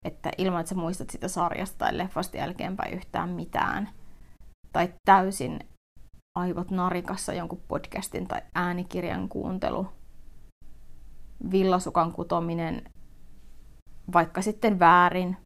että 0.05 0.31
ilman, 0.39 0.61
että 0.61 0.69
sä 0.69 0.75
muistat 0.75 1.11
sitä 1.11 1.29
sarjasta 1.29 1.79
tai 1.79 1.99
leffasta 1.99 2.37
jälkeenpäin 2.37 2.95
yhtään 2.95 3.29
mitään. 3.29 3.89
Tai 4.73 4.95
täysin 5.05 5.61
aivot 6.39 6.71
narikassa 6.71 7.33
jonkun 7.33 7.63
podcastin 7.69 8.29
tai 8.29 8.43
äänikirjan 8.55 9.29
kuuntelu. 9.29 9.87
Villasukan 11.51 12.13
kutominen 12.13 12.85
vaikka 14.13 14.43
sitten 14.43 14.79
väärin. 14.79 15.37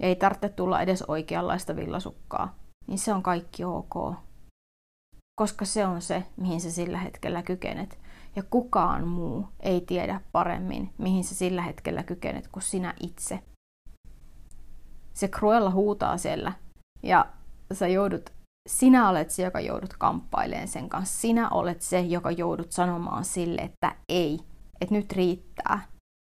Ei 0.00 0.16
tarvitse 0.16 0.48
tulla 0.48 0.80
edes 0.80 1.02
oikeanlaista 1.02 1.76
villasukkaa. 1.76 2.54
Niin 2.86 2.98
se 2.98 3.12
on 3.12 3.22
kaikki 3.22 3.64
ok. 3.64 4.14
Koska 5.40 5.64
se 5.64 5.86
on 5.86 6.02
se, 6.02 6.24
mihin 6.36 6.60
sä 6.60 6.70
sillä 6.70 6.98
hetkellä 6.98 7.42
kykenet. 7.42 7.98
Ja 8.36 8.42
kukaan 8.42 9.08
muu 9.08 9.48
ei 9.60 9.80
tiedä 9.80 10.20
paremmin, 10.32 10.92
mihin 10.98 11.24
sä 11.24 11.34
sillä 11.34 11.62
hetkellä 11.62 12.02
kykenet 12.02 12.48
kuin 12.48 12.62
sinä 12.62 12.94
itse 13.00 13.42
se 15.16 15.28
Cruella 15.28 15.70
huutaa 15.70 16.16
siellä 16.16 16.52
ja 17.02 17.26
sä 17.72 17.88
joudut, 17.88 18.30
sinä 18.68 19.08
olet 19.08 19.30
se, 19.30 19.42
joka 19.42 19.60
joudut 19.60 19.94
kamppailemaan 19.98 20.68
sen 20.68 20.88
kanssa. 20.88 21.20
Sinä 21.20 21.48
olet 21.48 21.82
se, 21.82 22.00
joka 22.00 22.30
joudut 22.30 22.72
sanomaan 22.72 23.24
sille, 23.24 23.62
että 23.62 23.96
ei, 24.08 24.40
että 24.80 24.94
nyt 24.94 25.12
riittää. 25.12 25.82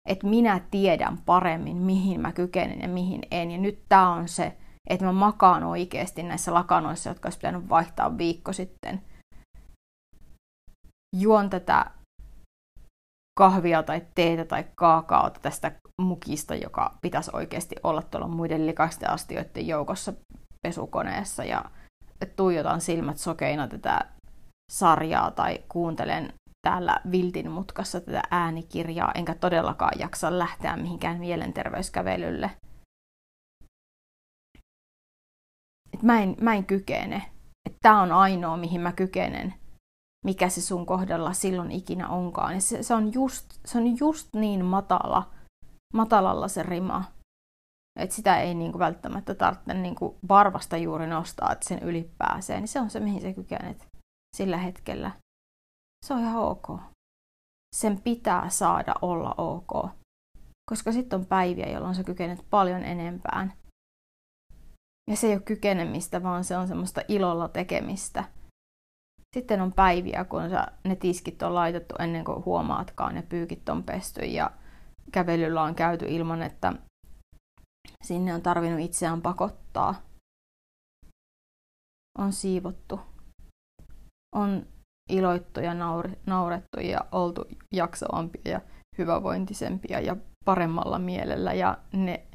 Että 0.09 0.27
minä 0.27 0.61
tiedän 0.71 1.17
paremmin, 1.25 1.77
mihin 1.77 2.21
mä 2.21 2.31
kykenen 2.31 2.81
ja 2.81 2.87
mihin 2.87 3.21
en. 3.31 3.51
Ja 3.51 3.57
nyt 3.57 3.79
tää 3.89 4.09
on 4.09 4.27
se, 4.27 4.57
että 4.89 5.05
mä 5.05 5.11
makaan 5.11 5.63
oikeasti 5.63 6.23
näissä 6.23 6.53
lakanoissa, 6.53 7.09
jotka 7.09 7.25
olisi 7.25 7.39
pitänyt 7.39 7.69
vaihtaa 7.69 8.17
viikko 8.17 8.53
sitten. 8.53 9.01
Juon 11.15 11.49
tätä 11.49 11.91
kahvia 13.39 13.83
tai 13.83 14.01
teetä 14.15 14.45
tai 14.45 14.65
kaakaota 14.75 15.39
tästä 15.39 15.71
mukista, 16.01 16.55
joka 16.55 16.97
pitäisi 17.01 17.31
oikeasti 17.33 17.75
olla 17.83 18.01
tuolla 18.01 18.27
muiden 18.27 18.67
likaisten 18.67 19.09
astioiden 19.09 19.67
joukossa 19.67 20.13
pesukoneessa 20.67 21.43
ja 21.43 21.65
tuijotan 22.35 22.81
silmät 22.81 23.17
sokeina 23.17 23.67
tätä 23.67 24.05
sarjaa 24.71 25.31
tai 25.31 25.63
kuuntelen 25.69 26.33
täällä 26.61 27.01
Viltin 27.11 27.51
mutkassa 27.51 28.01
tätä 28.01 28.21
äänikirjaa, 28.31 29.11
enkä 29.11 29.35
todellakaan 29.35 29.99
jaksa 29.99 30.39
lähteä 30.39 30.77
mihinkään 30.77 31.19
mielenterveyskävelylle. 31.19 32.51
Et 35.93 36.03
mä, 36.03 36.21
en, 36.21 36.35
mä 36.41 36.53
en 36.53 36.65
kykene. 36.65 37.31
Tämä 37.81 38.01
on 38.01 38.11
ainoa, 38.11 38.57
mihin 38.57 38.81
mä 38.81 38.91
kykenen, 38.91 39.53
mikä 40.25 40.49
se 40.49 40.61
sun 40.61 40.85
kohdalla 40.85 41.33
silloin 41.33 41.71
ikinä 41.71 42.09
onkaan. 42.09 42.61
Se, 42.61 42.83
se, 42.83 42.93
on 42.93 43.13
just, 43.13 43.59
se 43.65 43.77
on 43.77 43.99
just 43.99 44.29
niin 44.33 44.65
matala, 44.65 45.31
matalalla 45.93 46.47
se 46.47 46.63
rima, 46.63 47.03
että 47.99 48.15
sitä 48.15 48.39
ei 48.39 48.55
niinku 48.55 48.79
välttämättä 48.79 49.35
tarvitse 49.35 49.73
niinku 49.73 50.17
varvasta 50.29 50.77
juuri 50.77 51.07
nostaa, 51.07 51.51
että 51.51 51.67
sen 51.67 51.79
yli 51.79 52.11
pääsee. 52.17 52.59
Niin 52.59 52.67
se 52.67 52.79
on 52.79 52.89
se, 52.89 52.99
mihin 52.99 53.21
sä 53.21 53.33
kykenet 53.33 53.87
sillä 54.37 54.57
hetkellä. 54.57 55.11
Se 56.05 56.13
on 56.13 56.19
ihan 56.19 56.43
ok. 56.43 56.67
Sen 57.75 58.01
pitää 58.01 58.49
saada 58.49 58.95
olla 59.01 59.35
ok. 59.37 59.89
Koska 60.69 60.91
sitten 60.91 61.19
on 61.19 61.25
päiviä, 61.25 61.69
jolloin 61.69 61.95
sä 61.95 62.03
kykenet 62.03 62.45
paljon 62.49 62.83
enempään. 62.83 63.53
Ja 65.09 65.15
se 65.15 65.27
ei 65.27 65.33
ole 65.33 65.41
kykenemistä, 65.41 66.23
vaan 66.23 66.43
se 66.43 66.57
on 66.57 66.67
semmoista 66.67 67.01
ilolla 67.07 67.47
tekemistä. 67.47 68.23
Sitten 69.35 69.61
on 69.61 69.73
päiviä, 69.73 70.25
kun 70.25 70.49
sä, 70.49 70.67
ne 70.83 70.95
tiskit 70.95 71.41
on 71.41 71.55
laitettu 71.55 71.95
ennen 71.99 72.25
kuin 72.25 72.45
huomaatkaan, 72.45 73.15
ne 73.15 73.21
pyykit 73.21 73.69
on 73.69 73.83
pesty 73.83 74.21
ja 74.21 74.51
kävelyllä 75.11 75.63
on 75.63 75.75
käyty 75.75 76.05
ilman, 76.05 76.41
että 76.41 76.73
sinne 78.03 78.33
on 78.33 78.41
tarvinnut 78.41 78.79
itseään 78.79 79.21
pakottaa. 79.21 80.01
On 82.17 82.33
siivottu. 82.33 82.99
On 84.35 84.67
iloittu 85.09 85.59
ja 85.59 85.73
naurettu 86.25 86.79
ja 86.79 86.99
oltu 87.11 87.45
jaksavampia 87.73 88.41
ja 88.51 88.61
hyvävointisempia 88.97 89.99
ja 89.99 90.15
paremmalla 90.45 90.99
mielellä 90.99 91.53
ja 91.53 91.77
ne 91.93 92.25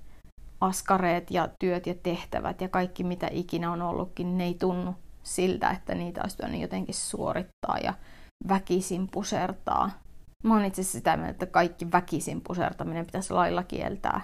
askareet 0.60 1.30
ja 1.30 1.48
työt 1.58 1.86
ja 1.86 1.94
tehtävät 1.94 2.60
ja 2.60 2.68
kaikki 2.68 3.04
mitä 3.04 3.28
ikinä 3.30 3.72
on 3.72 3.82
ollutkin, 3.82 4.38
ne 4.38 4.44
ei 4.44 4.54
tunnu 4.54 4.94
siltä, 5.22 5.70
että 5.70 5.94
niitä 5.94 6.20
olisi 6.22 6.36
pitänyt 6.36 6.60
jotenkin 6.60 6.94
suorittaa 6.94 7.78
ja 7.82 7.94
väkisin 8.48 9.08
pusertaa. 9.10 9.90
Mä 10.42 10.54
oon 10.54 10.64
itse 10.64 10.82
sitä 10.82 11.16
mieltä, 11.16 11.30
että 11.30 11.46
kaikki 11.46 11.92
väkisin 11.92 12.40
pusertaminen 12.40 13.06
pitäisi 13.06 13.32
lailla 13.32 13.62
kieltää. 13.62 14.20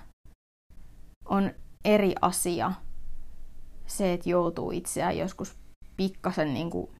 On 1.25 1.51
eri 1.85 2.15
asia 2.23 2.73
se, 3.87 4.13
että 4.13 4.31
joutuu 4.31 4.71
itseään 4.71 5.19
joskus 5.19 5.57
pikkasen 5.97 6.55
niin 6.55 6.71
kuin 6.71 6.91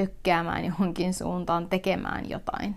tökkäämään 0.00 0.64
johonkin 0.64 1.14
suuntaan, 1.14 1.68
tekemään 1.68 2.30
jotain, 2.30 2.76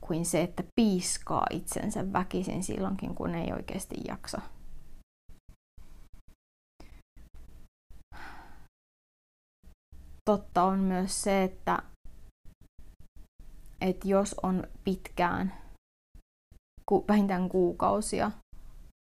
kuin 0.00 0.24
se, 0.26 0.42
että 0.42 0.62
piiskaa 0.76 1.46
itsensä 1.50 2.12
väkisin 2.12 2.62
silloinkin, 2.62 3.14
kun 3.14 3.34
ei 3.34 3.52
oikeasti 3.52 3.94
jaksa. 4.08 4.40
Totta 10.24 10.62
on 10.62 10.78
myös 10.78 11.22
se, 11.22 11.42
että, 11.42 11.82
että 13.80 14.08
jos 14.08 14.34
on 14.42 14.66
pitkään, 14.84 15.52
vähintään 17.08 17.48
kuukausia, 17.48 18.30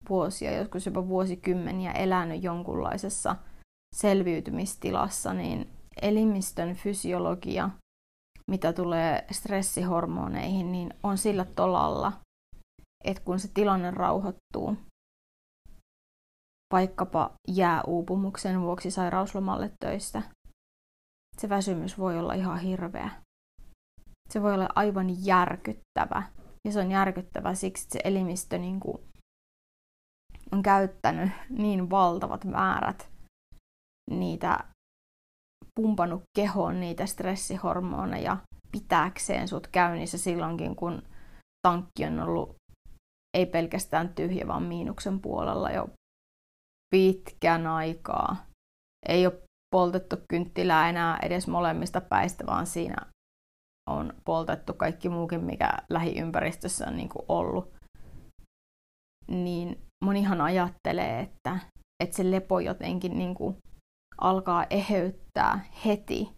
vuosia, 0.08 0.56
joskus 0.56 0.86
jopa 0.86 1.08
vuosikymmeniä 1.08 1.92
elänyt 1.92 2.42
jonkunlaisessa 2.42 3.36
selviytymistilassa, 3.96 5.34
niin 5.34 5.79
elimistön 6.02 6.74
fysiologia, 6.74 7.70
mitä 8.50 8.72
tulee 8.72 9.26
stressihormoneihin, 9.30 10.72
niin 10.72 10.94
on 11.02 11.18
sillä 11.18 11.44
tolalla, 11.44 12.12
että 13.04 13.22
kun 13.22 13.38
se 13.38 13.48
tilanne 13.54 13.90
rauhoittuu, 13.90 14.76
vaikkapa 16.72 17.30
jääuupumuksen 17.48 18.60
vuoksi 18.60 18.90
sairauslomalle 18.90 19.70
töistä, 19.80 20.22
se 21.38 21.48
väsymys 21.48 21.98
voi 21.98 22.18
olla 22.18 22.34
ihan 22.34 22.58
hirveä. 22.58 23.10
Se 24.28 24.42
voi 24.42 24.54
olla 24.54 24.68
aivan 24.74 25.26
järkyttävä. 25.26 26.22
Ja 26.64 26.72
se 26.72 26.80
on 26.80 26.90
järkyttävä 26.90 27.54
siksi, 27.54 27.84
että 27.84 27.92
se 27.92 28.00
elimistö 28.04 28.58
niin 28.58 28.80
kuin 28.80 28.98
on 30.52 30.62
käyttänyt 30.62 31.30
niin 31.48 31.90
valtavat 31.90 32.44
määrät 32.44 33.08
niitä 34.10 34.64
pumpannut 35.74 36.22
kehoon 36.36 36.80
niitä 36.80 37.06
stressihormoneja 37.06 38.36
pitääkseen 38.72 39.48
sut 39.48 39.66
käynnissä 39.66 40.18
silloinkin, 40.18 40.76
kun 40.76 41.02
tankki 41.62 42.04
on 42.06 42.20
ollut 42.20 42.56
ei 43.36 43.46
pelkästään 43.46 44.08
tyhjä, 44.14 44.46
vaan 44.46 44.62
miinuksen 44.62 45.20
puolella 45.20 45.70
jo 45.70 45.88
pitkän 46.94 47.66
aikaa. 47.66 48.46
Ei 49.08 49.26
ole 49.26 49.42
poltettu 49.74 50.16
kynttilää 50.30 50.88
enää 50.88 51.18
edes 51.22 51.48
molemmista 51.48 52.00
päistä, 52.00 52.46
vaan 52.46 52.66
siinä 52.66 52.96
on 53.90 54.14
poltettu 54.24 54.74
kaikki 54.74 55.08
muukin, 55.08 55.44
mikä 55.44 55.72
lähiympäristössä 55.90 56.86
on 56.86 56.96
niin 56.96 57.08
kuin 57.08 57.24
ollut. 57.28 57.74
Niin 59.28 59.78
monihan 60.04 60.40
ajattelee, 60.40 61.20
että, 61.20 61.58
että 62.02 62.16
se 62.16 62.30
lepo 62.30 62.60
jotenkin 62.60 63.18
niin 63.18 63.34
kuin 63.34 63.56
alkaa 64.20 64.66
eheyttää 64.70 65.64
heti, 65.84 66.32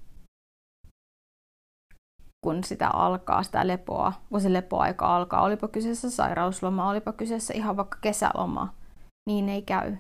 kun 2.47 2.65
sitä 2.65 2.89
alkaa, 2.89 3.43
sitä 3.43 3.67
lepoa, 3.67 4.13
kun 4.29 4.41
se 4.41 4.53
lepoaika 4.53 5.17
alkaa, 5.17 5.43
olipa 5.43 5.69
kyseessä 5.69 6.11
sairausloma, 6.11 6.89
olipa 6.89 7.13
kyseessä 7.13 7.55
ihan 7.55 7.77
vaikka 7.77 7.99
kesäloma, 8.01 8.75
niin 9.29 9.49
ei 9.49 9.63
käy. 9.63 9.97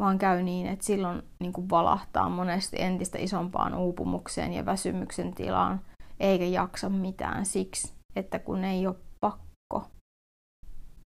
Vaan 0.00 0.18
käy 0.18 0.42
niin, 0.42 0.66
että 0.66 0.84
silloin 0.84 1.22
niin 1.40 1.52
kuin 1.52 1.70
valahtaa 1.70 2.28
monesti 2.28 2.76
entistä 2.82 3.18
isompaan 3.18 3.74
uupumukseen 3.74 4.52
ja 4.52 4.66
väsymyksen 4.66 5.34
tilaan, 5.34 5.80
eikä 6.20 6.44
jaksa 6.44 6.88
mitään 6.88 7.46
siksi, 7.46 7.94
että 8.16 8.38
kun 8.38 8.64
ei 8.64 8.86
ole 8.86 8.96
pakko, 9.20 9.90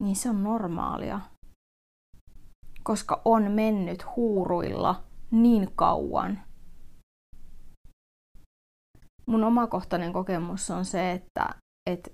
niin 0.04 0.16
se 0.16 0.30
on 0.30 0.44
normaalia. 0.44 1.20
Koska 2.84 3.22
on 3.26 3.52
mennyt 3.52 4.16
huuruilla 4.16 5.04
niin 5.34 5.76
kauan. 5.76 6.44
Mun 9.26 9.44
omakohtainen 9.44 10.14
kokemus 10.14 10.72
on 10.72 10.86
se, 10.86 11.12
että, 11.12 11.50
että 11.90 12.12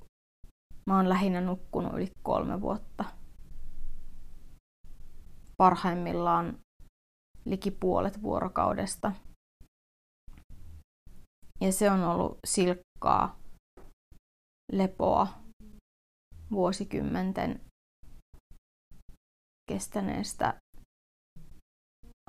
mä 0.86 0.97
oon 0.97 1.10
lähinnä 1.10 1.41
nukkunut 1.41 1.93
yli 1.93 2.08
kolme 2.23 2.62
vuotta. 2.62 3.05
Parhaimmillaan 5.58 6.60
liki 7.45 7.71
puolet 7.71 8.21
vuorokaudesta. 8.21 9.12
Ja 11.62 11.71
se 11.71 11.91
on 11.91 12.03
ollut 12.03 12.38
silkkaa 12.47 13.39
lepoa 14.71 15.27
vuosikymmenten 16.51 17.62
kestäneestä 19.69 20.60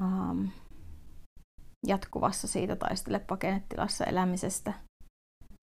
um, 0.02 0.48
jatkuvassa 1.86 2.48
siitä 2.48 2.76
taistele 2.76 3.18
pakenetilassa 3.18 4.04
elämisestä. 4.04 4.72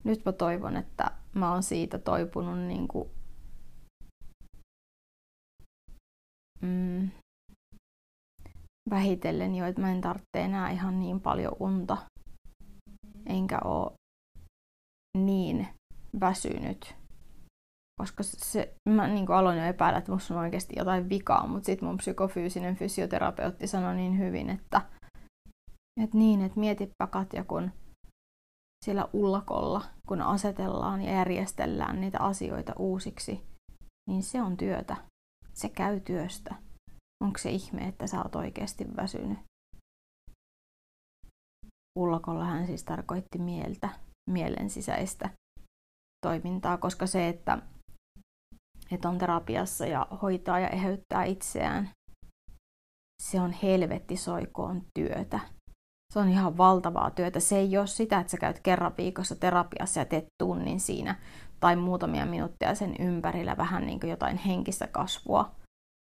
Nyt 0.04 0.26
mä 0.26 0.32
toivon, 0.32 0.78
että 0.78 1.12
mä 1.36 1.52
oon 1.52 1.64
siitä 1.64 2.00
toipunut 2.00 2.60
niin 2.60 2.88
kuin, 2.88 3.10
mm, 6.62 7.10
vähitellen 8.90 9.56
jo, 9.56 9.66
että 9.66 9.82
mä 9.82 9.92
en 9.92 10.02
tarvitse 10.02 10.42
enää 10.42 10.70
ihan 10.70 11.00
niin 11.00 11.20
paljon 11.20 11.56
unta. 11.60 11.98
Enkä 13.26 13.60
oo 13.64 13.94
niin 15.18 15.68
väsynyt. 16.20 16.96
Koska 18.02 18.24
se, 18.24 18.74
mä 18.90 19.08
niin 19.08 19.32
aloin 19.32 19.58
jo 19.58 19.66
epäillä, 19.66 20.00
että 20.00 20.12
musta 20.12 20.34
on 20.34 20.40
oikeasti 20.40 20.76
jotain 20.78 21.10
vikaa, 21.10 21.48
mutta 21.48 21.66
sitten 21.66 21.88
mun 21.88 21.98
psykofyysinen 21.98 22.76
fysioterapeutti 22.76 23.68
sanoi 23.68 23.96
niin 23.96 24.20
hyvin, 24.20 24.50
että– 24.50 24.82
et 26.04 26.14
niin, 26.14 26.42
että 26.42 26.60
mietipä 26.60 27.08
Katja, 27.08 27.44
kun 27.44 27.72
siellä 28.86 29.10
ullakolla, 29.14 29.86
kun 30.08 30.22
asetellaan 30.22 31.02
ja 31.02 31.14
järjestellään 31.14 32.02
niitä 32.02 32.20
asioita 32.20 32.74
uusiksi, 32.80 33.42
niin 34.10 34.24
se 34.24 34.42
on 34.42 34.58
työtä. 34.58 34.96
Se 35.54 35.70
käy 35.70 36.00
työstä. 36.00 36.56
Onko 37.24 37.38
se 37.38 37.52
ihme, 37.52 37.88
että 37.88 38.08
sä 38.08 38.22
oot 38.22 38.36
oikeasti 38.36 38.86
väsynyt? 38.96 39.40
Ullakolla 42.00 42.46
hän 42.46 42.68
siis 42.68 42.84
tarkoitti 42.84 43.40
mieltä, 43.40 43.90
mielen 44.30 44.70
sisäistä 44.70 45.30
toimintaa, 46.26 46.78
koska 46.78 47.08
se, 47.08 47.28
että, 47.28 47.58
että 48.92 49.10
on 49.10 49.18
terapiassa 49.18 49.86
ja 49.86 50.08
hoitaa 50.22 50.60
ja 50.60 50.70
eheyttää 50.70 51.24
itseään, 51.24 51.90
se 53.22 53.42
on 53.42 53.52
helvetti 53.52 54.18
soikoon 54.18 54.86
työtä. 55.00 55.57
Se 56.14 56.20
on 56.20 56.30
ihan 56.30 56.58
valtavaa 56.58 57.12
työtä. 57.12 57.40
Se 57.40 57.58
ei 57.58 57.78
ole 57.78 57.88
sitä, 57.88 58.20
että 58.20 58.32
sä 58.32 58.38
käyt 58.38 58.60
kerran 58.60 58.94
viikossa 58.98 59.36
terapiassa 59.36 60.00
ja 60.00 60.06
teet 60.06 60.26
tunnin 60.38 60.80
siinä 60.80 61.16
tai 61.60 61.76
muutamia 61.76 62.26
minuutteja 62.26 62.76
sen 62.76 62.96
ympärillä 63.00 63.58
vähän 63.58 63.86
niin 63.86 64.00
kuin 64.00 64.10
jotain 64.10 64.38
henkistä 64.38 64.88
kasvua. 64.88 65.52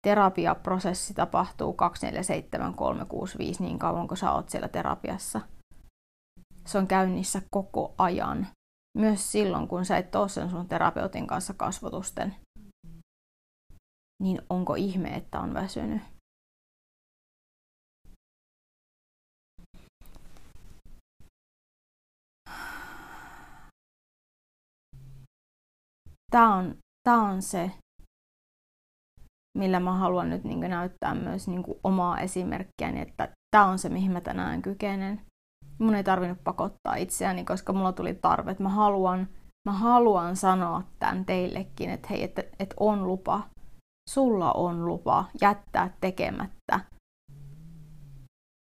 Terapiaprosessi 0.07 1.15
tapahtuu 1.15 1.73
247365 1.73 3.63
niin 3.63 3.79
kauan 3.79 4.09
kuin 4.09 4.19
sä 4.19 4.33
oot 4.33 4.49
siellä 4.49 4.69
terapiassa. 4.69 5.41
Se 6.67 6.79
on 6.79 6.87
käynnissä 6.87 7.43
koko 7.51 7.95
ajan. 7.99 8.47
Myös 8.99 9.33
silloin, 9.33 9.69
kun 9.69 9.85
sä 9.85 9.97
et 9.97 10.15
ole 10.15 10.29
sen 10.29 10.51
sun 10.51 10.69
terapeutin 10.69 11.27
kanssa 11.27 11.55
kasvotusten. 11.55 12.37
Niin 14.23 14.43
onko 14.51 14.75
ihme, 14.75 15.09
että 15.09 15.41
on 15.41 15.55
väsynyt? 15.55 16.03
Tämä 26.33 26.55
on, 26.55 26.77
tämä 27.03 27.23
on 27.23 27.43
se, 27.43 27.71
millä 29.59 29.81
mä 29.81 29.93
haluan 29.93 30.31
nyt 30.31 30.45
niin 30.45 30.61
näyttää 30.61 31.15
myös 31.15 31.49
niin 31.49 31.65
omaa 31.85 32.21
esimerkkiäni, 32.21 33.01
että 33.01 33.29
tämä 33.51 33.67
on 33.67 33.79
se, 33.79 33.89
mihin 33.89 34.13
mä 34.13 34.21
tänään 34.21 34.63
kykenen. 34.63 35.21
Mun 35.79 35.95
ei 35.95 36.05
tarvinnut 36.05 36.45
pakottaa 36.45 36.95
itseäni, 36.97 37.45
koska 37.45 37.73
mulla 37.73 37.93
tuli 37.93 38.15
tarve, 38.15 38.51
että 38.51 38.63
mä 38.63 38.69
haluan, 38.69 39.29
mä 39.69 39.73
haluan 39.73 40.37
sanoa 40.37 40.83
tämän 40.99 41.25
teillekin, 41.25 41.91
että 41.91 42.09
hei, 42.11 42.23
että, 42.23 42.43
että 42.59 42.75
on 42.81 43.07
lupa. 43.07 43.43
Sulla 44.11 44.53
on 44.53 44.87
lupa 44.87 45.25
jättää 45.41 45.97
tekemättä. 46.01 46.81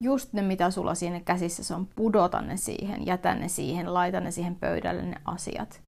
Just 0.04 0.32
ne, 0.32 0.42
mitä 0.42 0.70
sulla 0.70 0.94
siinä 0.94 1.20
käsissä 1.20 1.76
on, 1.76 1.86
pudota 1.86 2.40
ne 2.40 2.56
siihen, 2.56 3.06
jätä 3.06 3.34
ne 3.34 3.48
siihen, 3.48 3.94
laita 3.94 4.20
ne 4.20 4.30
siihen 4.30 4.56
pöydälle 4.56 5.02
ne 5.02 5.16
asiat. 5.24 5.82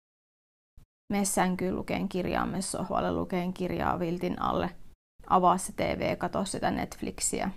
Mene 1.13 1.25
sänkyyn 1.25 1.77
lukeen 1.77 2.09
kirjaa, 2.09 2.47
mene 2.47 2.63
sohvalle 2.63 3.13
lukeen 3.13 3.53
kirjaa 3.53 3.99
viltin 3.99 4.43
alle. 4.43 4.77
Avaa 5.27 5.59
se 5.59 5.73
TV, 5.73 6.17
katso 6.17 6.45
sitä 6.45 6.71
Netflixiä. 6.71 7.51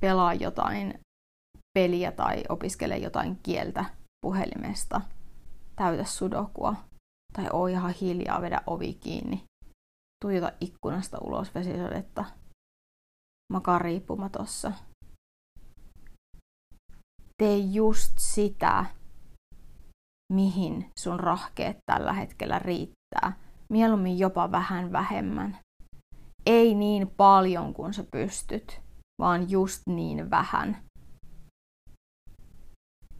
Pelaa 0.00 0.34
jotain 0.34 1.00
peliä 1.78 2.12
tai 2.12 2.42
opiskele 2.48 2.96
jotain 2.96 3.38
kieltä 3.42 3.84
puhelimesta. 4.20 5.00
Täytä 5.76 6.04
sudokua. 6.04 6.74
Tai 7.32 7.46
oo 7.52 7.66
ihan 7.66 7.94
hiljaa, 8.00 8.42
vedä 8.42 8.60
ovi 8.66 8.94
kiinni. 8.94 9.44
Tuijota 10.24 10.52
ikkunasta 10.60 11.18
ulos 11.20 11.54
vesisadetta. 11.54 12.24
Makaa 13.52 13.78
riippumatossa. 13.78 14.72
Tee 17.36 17.56
just 17.56 18.12
sitä, 18.18 18.84
mihin 20.32 20.90
sun 20.98 21.20
rahkeet 21.20 21.76
tällä 21.86 22.12
hetkellä 22.12 22.58
riittää. 22.58 23.32
Mieluummin 23.70 24.18
jopa 24.18 24.50
vähän 24.50 24.92
vähemmän. 24.92 25.58
Ei 26.46 26.74
niin 26.74 27.10
paljon 27.16 27.74
kuin 27.74 27.94
sä 27.94 28.04
pystyt, 28.12 28.80
vaan 29.20 29.50
just 29.50 29.82
niin 29.86 30.30
vähän 30.30 30.84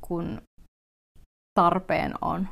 kun 0.08 0.42
tarpeen 1.58 2.14
on. 2.20 2.48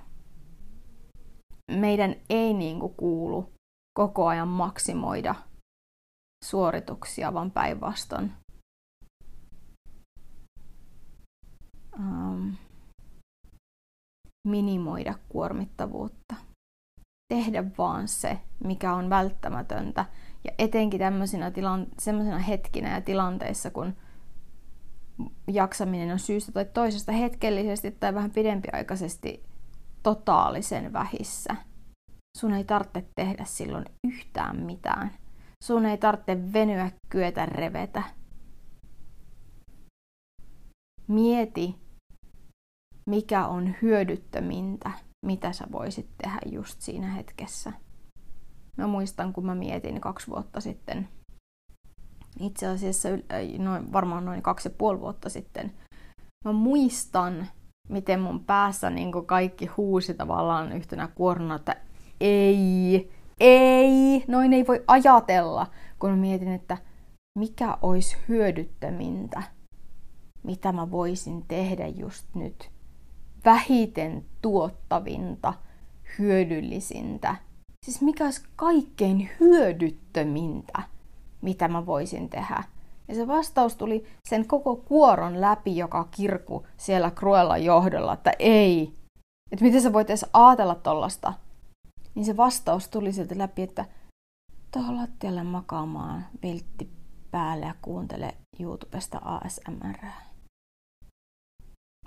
Meidän 1.70 2.14
ei 2.30 2.54
niin 2.54 2.80
kuin 2.80 2.94
kuulu 2.94 3.52
koko 3.98 4.26
ajan 4.26 4.48
maksimoida 4.48 5.34
suorituksia, 6.44 7.34
vaan 7.34 7.50
päinvastoin. 7.50 8.32
Um, 11.98 12.56
minimoida 14.48 15.14
kuormittavuutta. 15.28 16.34
Tehdä 17.34 17.64
vaan 17.78 18.08
se, 18.08 18.38
mikä 18.64 18.94
on 18.94 19.10
välttämätöntä. 19.10 20.06
Ja 20.44 20.50
etenkin 20.58 21.00
tämmöisinä 21.00 21.50
tilan- 21.50 22.38
hetkinä 22.38 22.94
ja 22.94 23.00
tilanteissa, 23.00 23.70
kun 23.70 23.96
jaksaminen 25.48 26.12
on 26.12 26.18
syystä 26.18 26.52
tai 26.52 26.64
toisesta 26.64 27.12
hetkellisesti 27.12 27.90
tai 27.90 28.14
vähän 28.14 28.30
pidempiaikaisesti 28.30 29.42
totaalisen 30.02 30.92
vähissä. 30.92 31.56
Sun 32.38 32.54
ei 32.54 32.64
tarvitse 32.64 33.04
tehdä 33.14 33.44
silloin 33.44 33.84
yhtään 34.04 34.56
mitään. 34.56 35.10
Sun 35.64 35.86
ei 35.86 35.98
tarvitse 35.98 36.52
venyä, 36.52 36.90
kyetä, 37.08 37.46
revetä. 37.46 38.02
Mieti, 41.08 41.74
mikä 43.06 43.46
on 43.46 43.74
hyödyttömintä, 43.82 44.90
mitä 45.26 45.52
sä 45.52 45.66
voisit 45.72 46.06
tehdä 46.22 46.38
just 46.46 46.80
siinä 46.80 47.10
hetkessä. 47.10 47.72
Mä 48.76 48.86
muistan, 48.86 49.32
kun 49.32 49.46
mä 49.46 49.54
mietin 49.54 50.00
kaksi 50.00 50.26
vuotta 50.26 50.60
sitten 50.60 51.08
itse 52.40 52.66
asiassa 52.66 53.08
noin, 53.58 53.92
varmaan 53.92 54.24
noin 54.24 54.42
kaksi 54.42 54.68
ja 54.68 54.74
puoli 54.78 55.00
vuotta 55.00 55.28
sitten. 55.28 55.72
Mä 56.44 56.52
muistan, 56.52 57.46
miten 57.88 58.20
mun 58.20 58.44
päässä 58.44 58.90
niin 58.90 59.12
kaikki 59.26 59.66
huusi 59.66 60.14
tavallaan 60.14 60.72
yhtenä 60.72 61.08
kuorona, 61.14 61.54
että 61.54 61.76
ei, 62.20 63.10
ei, 63.40 64.24
noin 64.28 64.52
ei 64.52 64.66
voi 64.66 64.84
ajatella, 64.86 65.66
kun 65.98 66.10
mä 66.10 66.16
mietin, 66.16 66.52
että 66.52 66.78
mikä 67.38 67.78
olisi 67.82 68.16
hyödyttämintä, 68.28 69.42
mitä 70.42 70.72
mä 70.72 70.90
voisin 70.90 71.44
tehdä 71.48 71.86
just 71.86 72.34
nyt. 72.34 72.71
Vähiten 73.44 74.24
tuottavinta, 74.42 75.54
hyödyllisintä. 76.18 77.36
Siis 77.86 78.00
mikä 78.00 78.24
olisi 78.24 78.42
kaikkein 78.56 79.30
hyödyttömintä 79.40 80.82
mitä 81.42 81.68
mä 81.68 81.86
voisin 81.86 82.28
tehdä. 82.28 82.64
Ja 83.08 83.14
se 83.14 83.26
vastaus 83.26 83.76
tuli 83.76 84.04
sen 84.28 84.46
koko 84.46 84.76
kuoron 84.76 85.40
läpi, 85.40 85.76
joka 85.76 86.08
kirku 86.10 86.66
siellä 86.76 87.10
Cruella 87.10 87.58
johdolla, 87.58 88.12
että 88.12 88.32
ei. 88.38 88.94
Että 89.52 89.64
miten 89.64 89.82
sä 89.82 89.92
voit 89.92 90.10
edes 90.10 90.26
ajatella 90.32 90.74
tollasta. 90.74 91.32
Niin 92.14 92.24
se 92.24 92.36
vastaus 92.36 92.88
tuli 92.88 93.12
sieltä 93.12 93.38
läpi, 93.38 93.62
että 93.62 93.84
tuohon 94.72 94.96
lattialle 94.96 95.42
makaamaan 95.42 96.26
viltti 96.42 96.90
päälle 97.30 97.66
ja 97.66 97.74
kuuntele 97.82 98.34
YouTubesta 98.60 99.20
ASMR. 99.24 99.96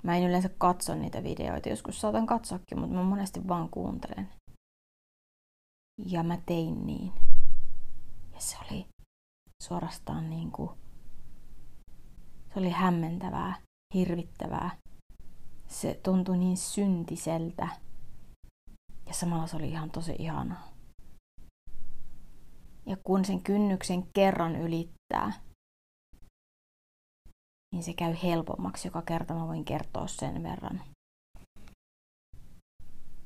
Mä 0.06 0.16
en 0.16 0.22
yleensä 0.28 0.48
katso 0.58 0.94
niitä 0.94 1.22
videoita, 1.22 1.68
joskus 1.68 2.00
saatan 2.00 2.26
katsoakin, 2.26 2.78
mutta 2.80 2.94
mä 2.94 3.02
monesti 3.02 3.48
vaan 3.48 3.68
kuuntelen. 3.68 4.28
Ja 6.06 6.22
mä 6.22 6.38
tein 6.46 6.86
niin. 6.86 7.12
Ja 8.34 8.40
se 8.40 8.56
oli 8.66 8.86
suorastaan 9.62 10.30
niin 10.30 10.52
kuin, 10.52 10.70
se 12.54 12.60
oli 12.60 12.70
hämmentävää, 12.70 13.60
hirvittävää. 13.94 14.76
Se 15.66 16.00
tuntui 16.02 16.38
niin 16.38 16.56
syntiseltä. 16.56 17.68
Ja 19.06 19.14
samalla 19.14 19.46
se 19.46 19.56
oli 19.56 19.70
ihan 19.70 19.90
tosi 19.90 20.16
ihanaa. 20.18 20.68
Ja 22.86 22.96
kun 23.04 23.24
sen 23.24 23.42
kynnyksen 23.42 24.06
kerran 24.14 24.56
ylittää, 24.56 25.32
niin 27.76 27.84
se 27.84 27.92
käy 27.92 28.14
helpommaksi. 28.22 28.88
Joka 28.88 29.02
kerta 29.02 29.34
mä 29.34 29.46
voin 29.46 29.64
kertoa 29.64 30.06
sen 30.06 30.42
verran. 30.42 30.80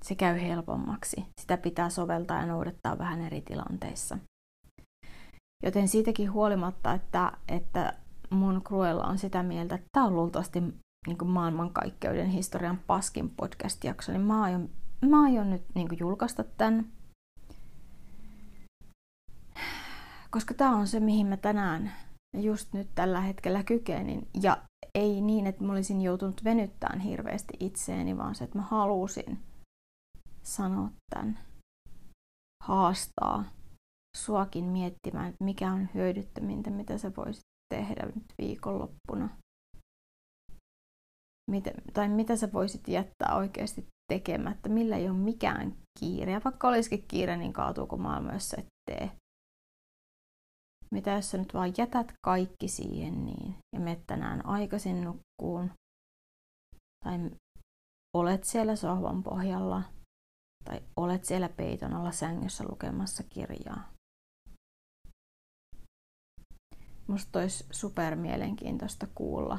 Se 0.02 0.14
käy 0.14 0.40
helpommaksi. 0.40 1.26
Sitä 1.40 1.56
pitää 1.56 1.90
soveltaa 1.90 2.40
ja 2.40 2.46
noudattaa 2.46 2.98
vähän 2.98 3.20
eri 3.20 3.40
tilanteissa. 3.40 4.18
Joten 5.64 5.88
siitäkin 5.88 6.32
huolimatta, 6.32 6.92
että, 6.92 7.32
että 7.48 7.92
mun 8.30 8.62
Cruella 8.62 9.04
on 9.04 9.18
sitä 9.18 9.42
mieltä, 9.42 9.74
että 9.74 9.86
tämä 9.92 10.06
on 10.06 10.16
luultavasti 10.16 10.60
niin 11.06 11.26
maailmankaikkeuden 11.26 12.30
historian 12.30 12.80
paskin 12.86 13.30
podcast-jakso, 13.30 14.12
niin 14.12 14.20
mä 14.20 14.42
aion, 14.42 14.68
mä 15.08 15.22
aion 15.22 15.50
nyt 15.50 15.62
niin 15.74 15.88
julkaista 16.00 16.44
tämän. 16.44 16.92
Koska 20.30 20.54
tämä 20.54 20.76
on 20.76 20.86
se, 20.86 21.00
mihin 21.00 21.26
mä 21.26 21.36
tänään 21.36 21.92
just 22.36 22.72
nyt 22.72 22.88
tällä 22.94 23.20
hetkellä 23.20 23.64
kykenin. 23.64 24.28
Ja 24.42 24.62
ei 24.94 25.20
niin, 25.20 25.46
että 25.46 25.64
mä 25.64 25.72
olisin 25.72 26.02
joutunut 26.02 26.44
venyttämään 26.44 27.00
hirveästi 27.00 27.54
itseeni, 27.60 28.16
vaan 28.16 28.34
se, 28.34 28.44
että 28.44 28.58
mä 28.58 28.64
halusin 28.64 29.38
sanoa 30.42 30.90
tämän. 31.14 31.38
Haastaa 32.64 33.44
suakin 34.16 34.64
miettimään, 34.64 35.28
että 35.28 35.44
mikä 35.44 35.72
on 35.72 35.88
hyödyttämintä, 35.94 36.70
mitä 36.70 36.98
sä 36.98 37.12
voisit 37.16 37.44
tehdä 37.74 38.06
nyt 38.06 38.24
viikonloppuna. 38.42 39.28
Mitä, 41.50 41.70
tai 41.92 42.08
mitä 42.08 42.36
sä 42.36 42.52
voisit 42.52 42.88
jättää 42.88 43.36
oikeasti 43.36 43.86
tekemättä, 44.12 44.68
millä 44.68 44.96
ei 44.96 45.08
ole 45.08 45.18
mikään 45.18 45.76
kiire. 45.98 46.32
Ja 46.32 46.40
vaikka 46.44 46.68
olisikin 46.68 47.04
kiire, 47.08 47.36
niin 47.36 47.52
kaatuuko 47.52 47.96
maailma, 47.96 48.32
jos 48.32 48.48
sä 48.48 48.56
et 48.60 48.66
tee. 48.90 49.10
Mitä 50.94 51.10
jos 51.10 51.30
sä 51.30 51.38
nyt 51.38 51.54
vaan 51.54 51.72
jätät 51.78 52.12
kaikki 52.24 52.68
siihen 52.68 53.24
niin 53.26 53.56
ja 53.74 53.80
menet 53.80 54.06
tänään 54.06 54.46
aikaisin 54.46 55.04
nukkuun 55.04 55.70
tai 57.04 57.30
olet 58.16 58.44
siellä 58.44 58.76
sohvan 58.76 59.22
pohjalla 59.22 59.82
tai 60.64 60.82
olet 60.96 61.24
siellä 61.24 61.48
peiton 61.48 61.94
alla 61.94 62.12
sängyssä 62.12 62.64
lukemassa 62.68 63.22
kirjaa. 63.22 63.92
Musta 67.06 67.38
olisi 67.38 67.66
super 67.70 68.16
mielenkiintoista 68.16 69.06
kuulla, 69.14 69.58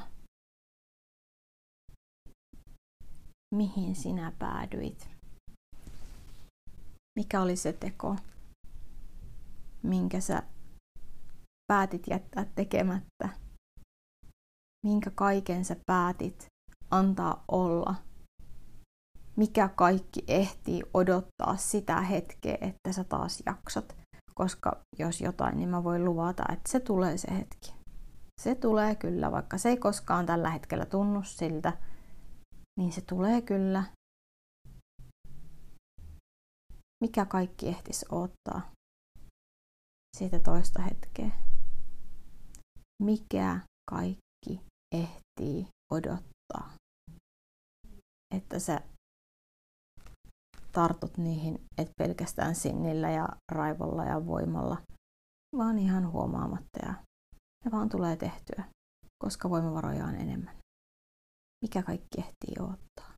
mihin 3.56 3.96
sinä 3.96 4.32
päädyit. 4.40 5.10
Mikä 7.20 7.42
oli 7.42 7.56
se 7.56 7.74
teko, 7.74 8.16
minkä 9.84 10.20
sä 10.20 10.44
päätit 11.72 12.08
jättää 12.08 12.46
tekemättä? 12.56 13.30
Minkä 14.86 15.12
kaiken 15.16 15.66
sä 15.66 15.76
päätit 15.86 16.46
antaa 16.90 17.44
olla? 17.48 17.96
Mikä 19.36 19.68
kaikki 19.68 20.24
ehtii 20.28 20.84
odottaa 20.94 21.58
sitä 21.58 22.02
hetkeä, 22.02 22.58
että 22.62 22.92
sä 22.92 23.04
taas 23.04 23.44
jaksat? 23.46 23.96
Koska 24.34 24.84
jos 25.00 25.22
jotain, 25.22 25.58
niin 25.58 25.70
mä 25.70 25.84
voin 25.84 26.06
luvata, 26.06 26.44
että 26.54 26.72
se 26.72 26.80
tulee 26.80 27.18
se 27.18 27.32
hetki. 27.32 27.74
Se 28.42 28.56
tulee 28.56 28.96
kyllä, 28.96 29.32
vaikka 29.32 29.58
se 29.58 29.70
ei 29.70 29.78
koskaan 29.78 30.26
tällä 30.26 30.50
hetkellä 30.50 30.86
tunnu 30.86 31.24
siltä, 31.24 31.78
niin 32.80 32.92
se 32.92 33.02
tulee 33.02 33.42
kyllä. 33.42 33.84
Mikä 37.04 37.26
kaikki 37.26 37.68
ehtis 37.68 38.06
odottaa 38.12 38.72
siitä 40.18 40.40
toista 40.40 40.82
hetkeä? 40.82 41.51
Mikä 43.02 43.60
kaikki 43.90 44.62
ehtii 44.92 45.68
odottaa? 45.92 46.74
Että 48.36 48.60
sä 48.60 48.82
tartut 50.72 51.18
niihin, 51.18 51.60
et 51.78 51.90
pelkästään 51.98 52.56
sinnillä 52.56 53.12
ja 53.12 53.30
raivolla 53.52 54.06
ja 54.06 54.26
voimalla, 54.26 54.82
vaan 55.58 55.80
ihan 55.80 56.12
huomaamatta 56.12 56.86
ja 56.86 56.94
ne 57.66 57.72
vaan 57.72 57.90
tulee 57.90 58.16
tehtyä, 58.16 58.64
koska 59.24 59.50
voimavaroja 59.50 60.06
on 60.06 60.16
enemmän. 60.16 60.58
Mikä 61.66 61.84
kaikki 61.84 62.18
ehtii 62.18 62.56
odottaa? 62.60 63.14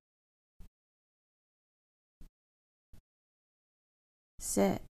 Se, 4.41 4.82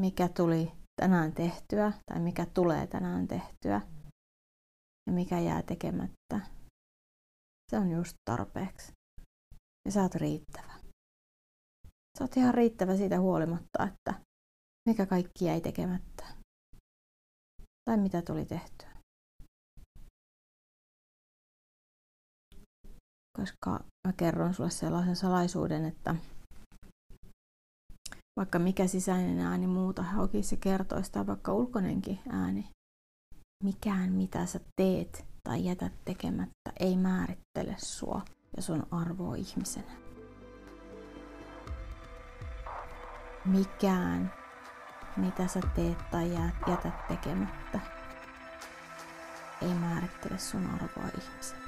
mikä 0.00 0.28
tuli 0.28 0.81
tänään 1.00 1.32
tehtyä 1.32 1.92
tai 2.06 2.20
mikä 2.20 2.46
tulee 2.46 2.86
tänään 2.86 3.28
tehtyä 3.28 3.80
ja 5.06 5.12
mikä 5.12 5.38
jää 5.38 5.62
tekemättä, 5.62 6.40
se 7.70 7.78
on 7.78 7.90
just 7.90 8.14
tarpeeksi. 8.30 8.92
Ja 9.84 9.92
sä 9.92 10.02
oot 10.02 10.14
riittävä. 10.14 10.72
Sä 12.18 12.24
oot 12.24 12.36
ihan 12.36 12.54
riittävä 12.54 12.96
siitä 12.96 13.20
huolimatta, 13.20 13.86
että 13.86 14.14
mikä 14.88 15.06
kaikki 15.06 15.44
jäi 15.44 15.60
tekemättä. 15.60 16.24
Tai 17.84 17.96
mitä 17.96 18.22
tuli 18.22 18.44
tehtyä. 18.44 18.92
Koska 23.38 23.84
mä 24.06 24.12
kerron 24.16 24.54
sulle 24.54 24.70
sellaisen 24.70 25.16
salaisuuden, 25.16 25.84
että 25.84 26.14
vaikka 28.36 28.58
mikä 28.58 28.86
sisäinen 28.86 29.40
ääni 29.40 29.66
muuta 29.66 30.02
hauki 30.02 30.42
se 30.42 30.56
kertoisi 30.56 31.12
tai 31.12 31.26
vaikka 31.26 31.52
ulkonenkin 31.52 32.20
ääni, 32.30 32.68
mikään 33.64 34.12
mitä 34.12 34.46
sä 34.46 34.60
teet 34.76 35.24
tai 35.44 35.64
jätät 35.64 35.92
tekemättä 36.04 36.72
ei 36.80 36.96
määrittele 36.96 37.74
sua 37.78 38.22
ja 38.56 38.62
sun 38.62 38.86
arvoa 38.90 39.34
ihmisenä. 39.34 39.92
Mikään, 43.44 44.32
mitä 45.16 45.46
sä 45.46 45.60
teet 45.74 45.98
tai 46.10 46.32
jätät 46.68 47.06
tekemättä, 47.08 47.80
ei 49.62 49.74
määrittele 49.74 50.38
sun 50.38 50.66
arvoa 50.66 51.08
ihmisenä. 51.20 51.61